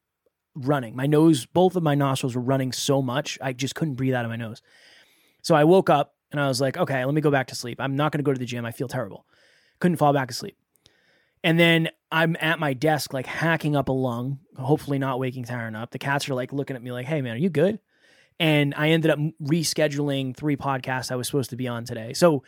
running. 0.55 0.95
My 0.95 1.05
nose, 1.05 1.45
both 1.45 1.75
of 1.75 1.83
my 1.83 1.95
nostrils 1.95 2.35
were 2.35 2.41
running 2.41 2.71
so 2.71 3.01
much, 3.01 3.37
I 3.41 3.53
just 3.53 3.75
couldn't 3.75 3.95
breathe 3.95 4.13
out 4.13 4.25
of 4.25 4.31
my 4.31 4.37
nose. 4.37 4.61
So 5.41 5.55
I 5.55 5.63
woke 5.63 5.89
up 5.89 6.15
and 6.31 6.39
I 6.39 6.47
was 6.47 6.61
like, 6.61 6.77
okay, 6.77 7.03
let 7.05 7.13
me 7.13 7.21
go 7.21 7.31
back 7.31 7.47
to 7.47 7.55
sleep. 7.55 7.79
I'm 7.79 7.95
not 7.95 8.11
going 8.11 8.19
to 8.19 8.23
go 8.23 8.33
to 8.33 8.39
the 8.39 8.45
gym. 8.45 8.65
I 8.65 8.71
feel 8.71 8.87
terrible. 8.87 9.25
Couldn't 9.79 9.97
fall 9.97 10.13
back 10.13 10.29
asleep. 10.29 10.57
And 11.43 11.57
then 11.57 11.89
I'm 12.11 12.35
at 12.41 12.59
my 12.59 12.73
desk, 12.73 13.13
like 13.13 13.25
hacking 13.25 13.75
up 13.75 13.87
a 13.87 13.93
lung, 13.93 14.39
hopefully 14.57 14.99
not 14.99 15.19
waking 15.19 15.45
Taryn 15.45 15.79
up. 15.79 15.91
The 15.91 15.99
cats 15.99 16.27
are 16.29 16.33
like 16.33 16.51
looking 16.51 16.75
at 16.75 16.83
me 16.83 16.91
like, 16.91 17.05
hey, 17.05 17.21
man, 17.21 17.35
are 17.35 17.39
you 17.39 17.49
good? 17.49 17.79
And 18.39 18.73
I 18.75 18.89
ended 18.89 19.11
up 19.11 19.19
rescheduling 19.41 20.35
three 20.35 20.57
podcasts 20.57 21.11
I 21.11 21.15
was 21.15 21.27
supposed 21.27 21.49
to 21.51 21.55
be 21.55 21.67
on 21.67 21.85
today. 21.85 22.13
So 22.13 22.43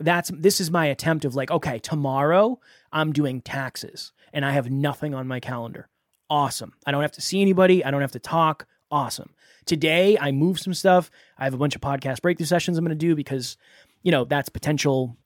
that's 0.00 0.30
this 0.34 0.60
is 0.60 0.70
my 0.70 0.86
attempt 0.86 1.24
of 1.24 1.34
like, 1.34 1.50
okay, 1.50 1.78
tomorrow 1.78 2.60
I'm 2.92 3.12
doing 3.12 3.40
taxes 3.40 4.12
and 4.32 4.44
I 4.44 4.52
have 4.52 4.70
nothing 4.70 5.14
on 5.14 5.26
my 5.26 5.40
calendar. 5.40 5.88
Awesome. 6.30 6.74
I 6.86 6.92
don't 6.92 7.02
have 7.02 7.12
to 7.12 7.20
see 7.20 7.40
anybody. 7.40 7.84
I 7.84 7.90
don't 7.90 8.02
have 8.02 8.12
to 8.12 8.18
talk. 8.18 8.66
Awesome. 8.90 9.34
Today 9.66 10.16
I 10.18 10.30
move 10.30 10.58
some 10.58 10.74
stuff. 10.74 11.10
I 11.36 11.44
have 11.44 11.54
a 11.54 11.58
bunch 11.58 11.74
of 11.74 11.80
podcast 11.80 12.22
breakthrough 12.22 12.46
sessions 12.46 12.78
I'm 12.78 12.84
going 12.84 12.96
to 12.96 13.06
do 13.06 13.14
because, 13.14 13.56
you 14.02 14.12
know, 14.12 14.24
that's 14.24 14.48
potential 14.48 15.16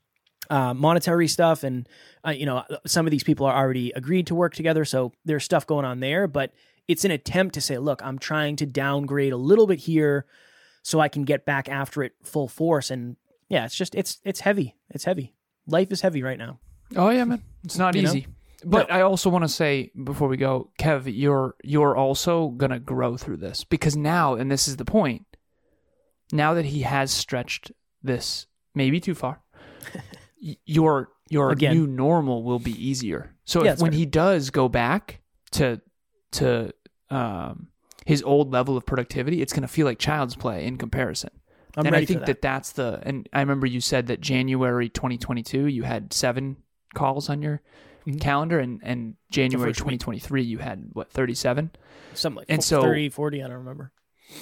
uh, 0.50 0.74
monetary 0.74 1.28
stuff. 1.28 1.64
And, 1.64 1.88
uh, 2.26 2.30
you 2.30 2.46
know, 2.46 2.64
some 2.86 3.06
of 3.06 3.10
these 3.10 3.24
people 3.24 3.46
are 3.46 3.56
already 3.56 3.92
agreed 3.94 4.26
to 4.28 4.34
work 4.34 4.54
together. 4.54 4.84
So 4.84 5.12
there's 5.24 5.44
stuff 5.44 5.66
going 5.66 5.84
on 5.84 6.00
there. 6.00 6.26
But 6.26 6.52
it's 6.88 7.04
an 7.04 7.10
attempt 7.10 7.54
to 7.54 7.60
say, 7.60 7.78
look, 7.78 8.02
I'm 8.02 8.18
trying 8.18 8.56
to 8.56 8.66
downgrade 8.66 9.32
a 9.32 9.36
little 9.36 9.66
bit 9.66 9.80
here 9.80 10.26
so 10.82 10.98
I 10.98 11.08
can 11.08 11.24
get 11.24 11.44
back 11.44 11.68
after 11.68 12.02
it 12.02 12.14
full 12.24 12.48
force. 12.48 12.90
And 12.90 13.16
yeah, 13.52 13.66
it's 13.66 13.74
just 13.74 13.94
it's 13.94 14.18
it's 14.24 14.40
heavy. 14.40 14.76
It's 14.88 15.04
heavy. 15.04 15.34
Life 15.66 15.92
is 15.92 16.00
heavy 16.00 16.22
right 16.22 16.38
now. 16.38 16.58
Oh 16.96 17.10
yeah, 17.10 17.24
man. 17.24 17.42
It's 17.62 17.76
not 17.76 17.94
you 17.94 18.02
easy. 18.02 18.20
Know? 18.22 18.26
But 18.64 18.88
no. 18.88 18.94
I 18.94 19.02
also 19.02 19.28
want 19.28 19.44
to 19.44 19.48
say 19.48 19.92
before 20.02 20.26
we 20.28 20.38
go, 20.38 20.70
Kev, 20.80 21.02
you're 21.06 21.54
you're 21.62 21.94
also 21.94 22.48
gonna 22.48 22.78
grow 22.80 23.18
through 23.18 23.36
this 23.36 23.62
because 23.62 23.94
now, 23.94 24.36
and 24.36 24.50
this 24.50 24.68
is 24.68 24.76
the 24.76 24.86
point, 24.86 25.26
now 26.32 26.54
that 26.54 26.64
he 26.64 26.80
has 26.80 27.10
stretched 27.10 27.72
this 28.02 28.46
maybe 28.74 29.00
too 29.00 29.14
far, 29.14 29.42
your 30.64 31.10
your 31.28 31.50
Again. 31.50 31.74
new 31.76 31.86
normal 31.86 32.44
will 32.44 32.58
be 32.58 32.72
easier. 32.72 33.34
So 33.44 33.64
Yeah, 33.64 33.74
if, 33.74 33.80
when 33.80 33.90
fair. 33.92 33.98
he 33.98 34.06
does 34.06 34.48
go 34.48 34.70
back 34.70 35.20
to 35.52 35.78
to 36.32 36.72
um, 37.10 37.68
his 38.06 38.22
old 38.22 38.50
level 38.50 38.78
of 38.78 38.86
productivity, 38.86 39.42
it's 39.42 39.52
going 39.52 39.62
to 39.62 39.68
feel 39.68 39.84
like 39.86 39.98
child's 39.98 40.34
play 40.36 40.64
in 40.64 40.78
comparison. 40.78 41.30
I'm 41.76 41.86
and 41.86 41.96
I 41.96 42.04
think 42.04 42.20
for 42.20 42.26
that. 42.26 42.42
that's 42.42 42.72
the 42.72 43.00
and 43.02 43.28
I 43.32 43.40
remember 43.40 43.66
you 43.66 43.80
said 43.80 44.06
that 44.08 44.20
January 44.20 44.88
2022 44.88 45.66
you 45.66 45.82
had 45.84 46.12
seven 46.12 46.56
calls 46.94 47.28
on 47.30 47.40
your 47.42 47.60
Mhm. 48.06 48.20
calendar 48.20 48.58
and 48.58 48.80
and 48.82 49.14
January 49.30 49.70
first 49.70 49.80
week. 49.82 50.00
2023 50.00 50.42
you 50.42 50.58
had 50.58 50.88
what 50.92 51.10
37 51.10 51.70
something 52.14 52.38
like 52.38 52.46
and 52.50 52.58
fo- 52.58 52.62
so- 52.62 52.82
30, 52.82 53.08
40, 53.10 53.42
I 53.42 53.46
don't 53.48 53.56
remember. 53.58 53.92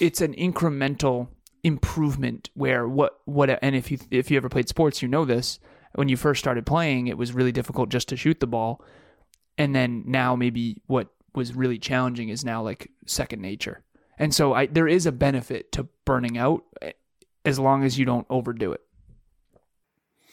it's 0.00 0.20
an 0.20 0.34
incremental 0.34 1.28
improvement 1.62 2.50
where 2.54 2.88
what 2.88 3.20
what 3.26 3.58
and 3.62 3.76
if 3.76 3.90
you 3.90 3.98
if 4.10 4.30
you 4.30 4.36
ever 4.36 4.48
played 4.48 4.68
sports 4.68 5.02
you 5.02 5.08
know 5.08 5.24
this 5.24 5.58
when 5.94 6.08
you 6.08 6.16
first 6.16 6.38
started 6.40 6.64
playing 6.66 7.06
it 7.06 7.18
was 7.18 7.32
really 7.32 7.52
difficult 7.52 7.90
just 7.90 8.08
to 8.08 8.16
shoot 8.16 8.40
the 8.40 8.46
ball 8.46 8.82
and 9.58 9.74
then 9.74 10.02
now 10.06 10.34
maybe 10.34 10.80
what 10.86 11.08
was 11.34 11.54
really 11.54 11.78
challenging 11.78 12.28
is 12.30 12.44
now 12.44 12.62
like 12.62 12.90
second 13.06 13.42
nature 13.42 13.82
and 14.18 14.34
so 14.34 14.54
I 14.54 14.66
there 14.66 14.88
is 14.88 15.04
a 15.06 15.12
benefit 15.12 15.70
to 15.72 15.86
burning 16.06 16.38
out 16.38 16.64
eh, 16.80 16.92
as 17.44 17.58
long 17.58 17.84
as 17.84 17.98
you 17.98 18.04
don't 18.04 18.26
overdo 18.30 18.72
it 18.72 18.80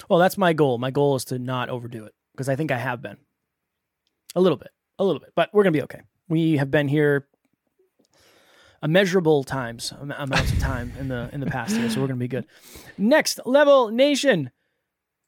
Well, 0.09 0.19
that's 0.19 0.37
my 0.37 0.53
goal. 0.53 0.77
My 0.77 0.91
goal 0.91 1.15
is 1.15 1.25
to 1.25 1.39
not 1.39 1.69
overdo 1.69 2.05
it 2.05 2.13
because 2.31 2.49
I 2.49 2.55
think 2.55 2.71
I 2.71 2.77
have 2.77 3.01
been 3.01 3.17
a 4.35 4.41
little 4.41 4.57
bit, 4.57 4.69
a 4.99 5.03
little 5.03 5.19
bit, 5.19 5.31
but 5.35 5.49
we're 5.53 5.63
going 5.63 5.73
to 5.73 5.79
be 5.79 5.83
okay. 5.83 6.01
We 6.29 6.57
have 6.57 6.69
been 6.69 6.87
here 6.87 7.27
immeasurable 8.83 9.43
times, 9.43 9.91
amounts 9.99 10.51
of 10.51 10.59
time 10.59 10.93
in 10.99 11.07
the 11.07 11.29
in 11.33 11.39
the 11.39 11.47
past 11.47 11.75
year, 11.75 11.89
so 11.89 11.99
we're 11.99 12.07
going 12.07 12.19
to 12.19 12.23
be 12.23 12.27
good. 12.27 12.45
Next 12.97 13.39
level 13.45 13.89
nation, 13.89 14.51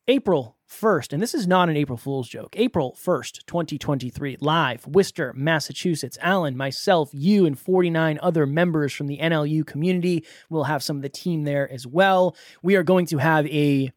April 0.10 0.58
1st, 0.68 1.14
and 1.14 1.22
this 1.22 1.36
is 1.36 1.46
not 1.46 1.70
an 1.70 1.78
April 1.78 1.96
Fool's 1.96 2.28
joke. 2.28 2.56
April 2.58 2.98
1st, 3.00 3.46
2023, 3.46 4.38
live, 4.42 4.88
Worcester, 4.88 5.34
Massachusetts. 5.36 6.18
Alan, 6.20 6.58
myself, 6.58 7.12
you, 7.14 7.46
and 7.46 7.60
49 7.60 8.18
other 8.20 8.48
members 8.48 8.92
from 8.92 9.06
the 9.06 9.20
NLU 9.20 9.64
community 9.64 10.26
will 10.50 10.64
have 10.64 10.82
some 10.82 10.96
of 10.96 11.04
the 11.04 11.10
team 11.10 11.44
there 11.44 11.72
as 11.72 11.86
well. 11.86 12.36
We 12.64 12.76
are 12.76 12.82
going 12.82 13.06
to 13.06 13.20
have 13.20 13.46
a 13.48 13.92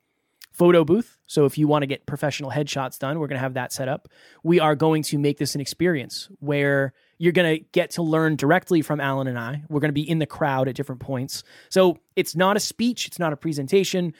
photo 0.50 0.84
booth. 0.84 1.16
So 1.26 1.46
if 1.46 1.56
you 1.56 1.66
want 1.66 1.82
to 1.82 1.86
get 1.86 2.04
professional 2.04 2.50
headshots 2.50 2.98
done, 2.98 3.18
we're 3.18 3.28
going 3.28 3.38
to 3.38 3.42
have 3.42 3.54
that 3.54 3.72
set 3.72 3.88
up. 3.88 4.08
We 4.42 4.60
are 4.60 4.76
going 4.76 5.02
to 5.04 5.18
make 5.18 5.38
this 5.38 5.54
an 5.54 5.62
experience 5.62 6.28
where 6.40 6.92
you're 7.16 7.32
going 7.32 7.56
to 7.56 7.64
get 7.72 7.92
to 7.92 8.02
learn 8.02 8.36
directly 8.36 8.82
from 8.82 9.00
Alan 9.00 9.28
and 9.28 9.38
I. 9.38 9.62
We're 9.68 9.80
going 9.80 9.88
to 9.88 9.94
be 9.94 10.08
in 10.08 10.18
the 10.18 10.26
crowd 10.26 10.68
at 10.68 10.74
different 10.74 11.00
points. 11.00 11.42
So 11.70 11.98
it's 12.16 12.36
not 12.36 12.56
a 12.56 12.60
speech, 12.60 13.06
it's 13.06 13.18
not 13.18 13.32
a 13.32 13.36
presentation. 13.36 14.12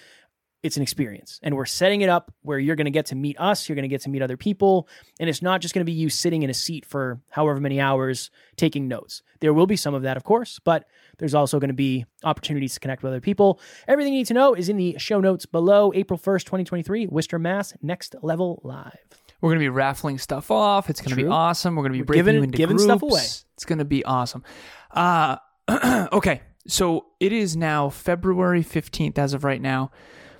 It's 0.63 0.77
an 0.77 0.83
experience. 0.83 1.41
And 1.43 1.57
we're 1.57 1.65
setting 1.65 2.03
it 2.03 2.09
up 2.09 2.33
where 2.43 2.59
you're 2.59 2.77
going 2.77 2.85
to 2.85 2.91
get 2.93 3.07
to 3.07 3.17
meet 3.17 3.39
us, 3.41 3.69
you're 3.69 3.75
going 3.75 3.83
to 3.83 3.89
get 3.89 4.01
to 4.03 4.11
meet 4.11 4.23
other 4.23 4.37
people, 4.37 4.89
and 5.19 5.29
it's 5.29 5.43
not 5.43 5.61
just 5.61 5.75
going 5.75 5.81
to 5.81 5.91
be 5.91 5.93
you 5.93 6.09
sitting 6.09 6.43
in 6.45 6.51
a 6.51 6.55
seat 6.55 6.87
for 6.87 7.21
however 7.31 7.59
many 7.59 7.81
hours 7.81 8.31
taking 8.57 8.87
notes. 8.87 9.23
There 9.41 9.53
will 9.53 9.67
be 9.67 9.75
some 9.77 9.93
of 9.93 10.03
that, 10.03 10.17
of 10.17 10.23
course, 10.23 10.61
but 10.65 10.85
there's 11.19 11.35
also 11.35 11.59
going 11.59 11.69
to 11.71 11.75
be 11.75 12.07
opportunities 12.23 12.75
to 12.75 12.81
connect 12.81 13.03
with 13.03 13.11
other 13.11 13.21
people. 13.21 13.61
Everything 13.89 14.13
you 14.13 14.21
need 14.21 14.27
to 14.27 14.35
know 14.35 14.55
is 14.55 14.69
in 14.69 14.77
the 14.77 14.95
show 14.99 15.21
notes 15.21 15.47
below. 15.47 15.91
April 15.97 16.19
1st, 16.19 16.45
2023, 16.45 17.07
Worcester, 17.09 17.39
Mass. 17.41 17.75
Next 17.83 18.15
Level 18.23 18.61
Live. 18.63 18.99
we're 19.41 19.51
going 19.51 19.59
to 19.59 19.65
be 19.65 19.69
raffling 19.69 20.19
stuff 20.19 20.53
off 20.53 20.89
it's 20.89 21.01
going 21.01 21.11
to 21.11 21.17
be 21.17 21.27
awesome 21.27 21.75
we're 21.75 21.83
going 21.83 21.93
to 21.93 21.99
be 21.99 22.05
breaking 22.05 22.25
giving- 22.27 22.35
you 22.37 22.43
into 22.45 22.57
giving 22.57 22.77
groups. 22.77 22.85
stuff 22.89 23.03
away. 23.03 23.21
it's 23.55 23.65
going 23.65 23.81
to 23.81 23.85
be 23.85 24.05
awesome 24.05 24.45
uh 24.93 25.37
okay 26.13 26.43
so 26.69 27.07
it 27.19 27.33
is 27.33 27.57
now 27.57 27.89
february 27.91 28.63
15th 28.63 29.19
as 29.19 29.35
of 29.35 29.43
right 29.43 29.61
now 29.61 29.91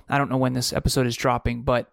I 0.09 0.17
don't 0.17 0.29
know 0.29 0.37
when 0.37 0.53
this 0.53 0.73
episode 0.73 1.07
is 1.07 1.15
dropping, 1.15 1.63
but 1.63 1.89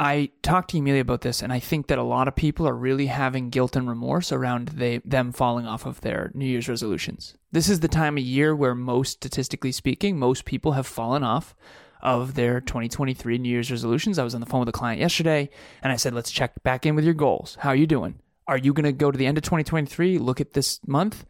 I 0.00 0.30
talked 0.42 0.70
to 0.70 0.78
Emilia 0.78 1.00
about 1.00 1.22
this, 1.22 1.42
and 1.42 1.52
I 1.52 1.58
think 1.58 1.88
that 1.88 1.98
a 1.98 2.04
lot 2.04 2.28
of 2.28 2.36
people 2.36 2.68
are 2.68 2.74
really 2.74 3.06
having 3.06 3.50
guilt 3.50 3.74
and 3.74 3.88
remorse 3.88 4.30
around 4.30 4.68
they 4.68 4.98
them 4.98 5.32
falling 5.32 5.66
off 5.66 5.86
of 5.86 6.02
their 6.02 6.30
New 6.34 6.46
Year's 6.46 6.68
resolutions. 6.68 7.34
This 7.50 7.68
is 7.68 7.80
the 7.80 7.88
time 7.88 8.16
of 8.16 8.22
year 8.22 8.54
where 8.54 8.76
most 8.76 9.12
statistically 9.12 9.72
speaking, 9.72 10.16
most 10.18 10.44
people 10.44 10.72
have 10.72 10.86
fallen 10.86 11.24
off 11.24 11.56
of 12.00 12.34
their 12.34 12.60
2023 12.60 13.38
New 13.38 13.48
Year's 13.48 13.72
resolutions. 13.72 14.20
I 14.20 14.24
was 14.24 14.36
on 14.36 14.40
the 14.40 14.46
phone 14.46 14.60
with 14.60 14.68
a 14.68 14.72
client 14.72 15.00
yesterday, 15.00 15.50
and 15.82 15.92
I 15.92 15.96
said, 15.96 16.14
"Let's 16.14 16.30
check 16.30 16.62
back 16.62 16.86
in 16.86 16.94
with 16.94 17.04
your 17.04 17.14
goals. 17.14 17.56
How 17.60 17.70
are 17.70 17.76
you 17.76 17.88
doing? 17.88 18.20
Are 18.46 18.58
you 18.58 18.72
going 18.72 18.84
to 18.84 18.92
go 18.92 19.10
to 19.10 19.18
the 19.18 19.26
end 19.26 19.36
of 19.36 19.42
2023, 19.42 20.18
look 20.18 20.40
at 20.40 20.52
this 20.52 20.78
month, 20.86 21.26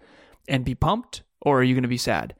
and 0.46 0.62
be 0.62 0.74
pumped, 0.74 1.22
or 1.40 1.60
are 1.60 1.64
you 1.64 1.74
going 1.74 1.82
to 1.82 1.88
be 1.88 1.96
sad?" 1.96 2.34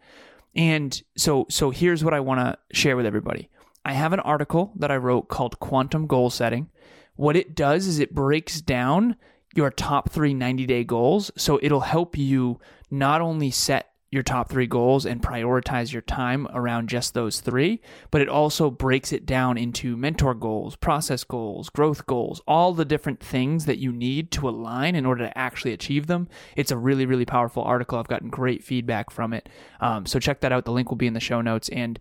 And 0.55 1.01
so, 1.17 1.47
so 1.49 1.71
here's 1.71 2.05
what 2.05 2.13
I 2.13 2.21
want 2.21 2.41
to 2.41 2.59
share 2.77 2.97
with 2.97 3.07
everybody. 3.07 3.49
I 3.89 3.93
have 3.93 4.13
an 4.13 4.21
article 4.21 4.71
that 4.77 4.91
I 4.91 4.99
wrote 4.99 5.29
called 5.29 5.61
Quantum 5.61 6.07
Goal 6.07 6.29
Setting. 6.29 6.69
What 7.17 7.37
it 7.37 7.55
does 7.55 7.87
is 7.87 7.99
it 7.99 8.15
breaks 8.15 8.61
down 8.61 9.17
your 9.55 9.71
top 9.71 10.11
three 10.11 10.35
90 10.35 10.67
day 10.67 10.85
goals. 10.85 11.31
So 11.39 11.59
it'll 11.63 11.81
help 11.81 12.19
you 12.19 12.61
not 12.91 13.23
only 13.23 13.51
set 13.51 13.91
your 14.11 14.23
top 14.23 14.51
three 14.51 14.67
goals 14.67 15.07
and 15.07 15.23
prioritize 15.23 15.91
your 15.91 16.03
time 16.03 16.47
around 16.53 16.91
just 16.91 17.15
those 17.15 17.41
three, 17.41 17.81
but 18.11 18.21
it 18.21 18.29
also 18.29 18.71
breaks 18.71 19.11
it 19.11 19.25
down 19.25 19.57
into 19.57 19.97
mentor 19.97 20.35
goals, 20.35 20.77
process 20.77 21.25
goals, 21.25 21.71
growth 21.71 22.07
goals, 22.07 22.43
all 22.47 22.75
the 22.75 22.85
different 22.85 23.21
things 23.21 23.65
that 23.65 23.79
you 23.79 23.91
need 23.91 24.31
to 24.31 24.51
align 24.51 24.95
in 24.95 25.07
order 25.07 25.25
to 25.25 25.39
actually 25.39 25.73
achieve 25.73 26.09
them. 26.09 26.29
It's 26.57 26.71
a 26.71 26.77
really, 26.77 27.07
really 27.07 27.27
powerful 27.27 27.63
article. 27.63 27.99
I've 27.99 28.07
gotten 28.07 28.29
great 28.29 28.63
feedback 28.63 29.11
from 29.11 29.33
it. 29.33 29.49
Um, 29.81 30.05
so 30.05 30.19
check 30.19 30.41
that 30.41 30.53
out. 30.53 30.67
The 30.67 30.73
link 30.73 30.91
will 30.91 30.97
be 30.97 31.07
in 31.07 31.15
the 31.15 31.21
show 31.21 31.41
notes. 31.41 31.71
And 31.71 31.99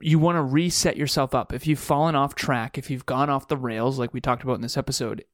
you 0.00 0.18
want 0.18 0.36
to 0.36 0.42
reset 0.42 0.96
yourself 0.96 1.34
up. 1.34 1.52
If 1.52 1.66
you've 1.66 1.78
fallen 1.78 2.14
off 2.14 2.34
track, 2.34 2.78
if 2.78 2.90
you've 2.90 3.06
gone 3.06 3.30
off 3.30 3.48
the 3.48 3.56
rails, 3.56 3.98
like 3.98 4.12
we 4.12 4.20
talked 4.20 4.42
about 4.42 4.54
in 4.54 4.60
this 4.60 4.76
episode, 4.76 5.24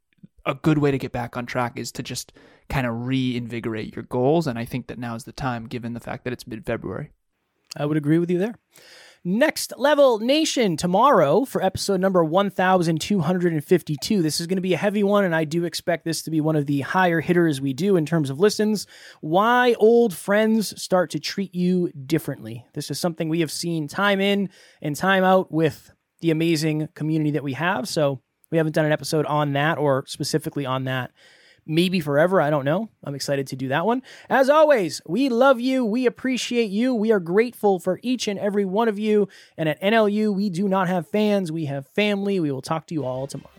a 0.44 0.54
good 0.54 0.78
way 0.78 0.90
to 0.90 0.98
get 0.98 1.12
back 1.12 1.36
on 1.36 1.46
track 1.46 1.78
is 1.78 1.92
to 1.92 2.02
just 2.02 2.32
kind 2.68 2.86
of 2.86 3.06
reinvigorate 3.06 3.94
your 3.94 4.04
goals. 4.04 4.46
And 4.46 4.58
I 4.58 4.64
think 4.64 4.86
that 4.88 4.98
now 4.98 5.14
is 5.14 5.24
the 5.24 5.32
time, 5.32 5.66
given 5.66 5.94
the 5.94 6.00
fact 6.00 6.24
that 6.24 6.32
it's 6.32 6.46
mid 6.46 6.66
February. 6.66 7.10
I 7.76 7.86
would 7.86 7.96
agree 7.96 8.18
with 8.18 8.30
you 8.30 8.38
there. 8.38 8.54
Next 9.24 9.72
Level 9.76 10.18
Nation 10.18 10.76
tomorrow 10.76 11.44
for 11.44 11.62
episode 11.62 12.00
number 12.00 12.24
1252. 12.24 14.20
This 14.20 14.40
is 14.40 14.48
going 14.48 14.56
to 14.56 14.60
be 14.60 14.74
a 14.74 14.76
heavy 14.78 15.04
one, 15.04 15.22
and 15.22 15.32
I 15.32 15.44
do 15.44 15.64
expect 15.64 16.04
this 16.04 16.22
to 16.22 16.30
be 16.32 16.40
one 16.40 16.56
of 16.56 16.66
the 16.66 16.80
higher 16.80 17.20
hitters 17.20 17.60
we 17.60 17.72
do 17.72 17.94
in 17.94 18.04
terms 18.04 18.30
of 18.30 18.40
listens. 18.40 18.88
Why 19.20 19.74
old 19.78 20.12
friends 20.12 20.82
start 20.82 21.10
to 21.10 21.20
treat 21.20 21.54
you 21.54 21.92
differently. 22.04 22.66
This 22.74 22.90
is 22.90 22.98
something 22.98 23.28
we 23.28 23.38
have 23.38 23.52
seen 23.52 23.86
time 23.86 24.20
in 24.20 24.50
and 24.80 24.96
time 24.96 25.22
out 25.22 25.52
with 25.52 25.92
the 26.20 26.32
amazing 26.32 26.88
community 26.96 27.30
that 27.30 27.44
we 27.44 27.52
have. 27.52 27.88
So 27.88 28.20
we 28.50 28.58
haven't 28.58 28.74
done 28.74 28.86
an 28.86 28.92
episode 28.92 29.26
on 29.26 29.52
that 29.52 29.78
or 29.78 30.04
specifically 30.08 30.66
on 30.66 30.82
that 30.84 31.12
maybe 31.66 32.00
forever. 32.00 32.40
I 32.40 32.50
don't 32.50 32.64
know. 32.64 32.90
I'm 33.04 33.14
excited 33.14 33.46
to 33.48 33.56
do 33.56 33.68
that 33.68 33.86
one. 33.86 34.02
As 34.28 34.50
always, 34.50 35.00
we 35.06 35.28
love 35.28 35.60
you. 35.60 35.84
We 35.84 36.06
appreciate 36.06 36.70
you. 36.70 36.94
We 36.94 37.12
are 37.12 37.20
grateful 37.20 37.78
for 37.78 38.00
each 38.02 38.28
and 38.28 38.38
every 38.38 38.64
one 38.64 38.88
of 38.88 38.98
you. 38.98 39.28
And 39.56 39.68
at 39.68 39.80
NLU, 39.80 40.34
we 40.34 40.50
do 40.50 40.68
not 40.68 40.88
have 40.88 41.08
fans, 41.08 41.52
we 41.52 41.66
have 41.66 41.86
family. 41.88 42.40
We 42.40 42.50
will 42.50 42.62
talk 42.62 42.86
to 42.88 42.94
you 42.94 43.04
all 43.04 43.26
tomorrow. 43.26 43.50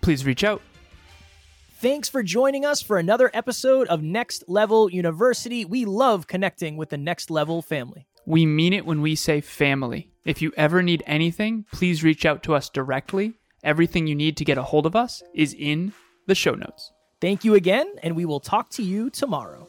Please 0.00 0.24
reach 0.26 0.44
out. 0.44 0.60
Thanks 1.78 2.08
for 2.08 2.22
joining 2.22 2.64
us 2.64 2.80
for 2.80 2.98
another 2.98 3.30
episode 3.34 3.88
of 3.88 4.02
Next 4.02 4.44
Level 4.48 4.90
University. 4.90 5.64
We 5.64 5.84
love 5.84 6.26
connecting 6.26 6.76
with 6.76 6.88
the 6.88 6.96
Next 6.96 7.30
Level 7.30 7.60
family. 7.60 8.06
We 8.24 8.46
mean 8.46 8.72
it 8.72 8.86
when 8.86 9.02
we 9.02 9.14
say 9.16 9.42
family. 9.42 10.08
If 10.24 10.40
you 10.40 10.52
ever 10.56 10.82
need 10.82 11.02
anything, 11.06 11.66
please 11.72 12.02
reach 12.02 12.24
out 12.24 12.42
to 12.44 12.54
us 12.54 12.70
directly. 12.70 13.34
Everything 13.62 14.06
you 14.06 14.14
need 14.14 14.38
to 14.38 14.44
get 14.46 14.56
a 14.56 14.62
hold 14.62 14.86
of 14.86 14.96
us 14.96 15.22
is 15.34 15.54
in 15.58 15.92
the 16.26 16.34
show 16.34 16.54
notes. 16.54 16.93
Thank 17.24 17.42
you 17.42 17.54
again, 17.54 17.90
and 18.02 18.16
we 18.16 18.26
will 18.26 18.38
talk 18.38 18.68
to 18.72 18.82
you 18.82 19.08
tomorrow. 19.08 19.66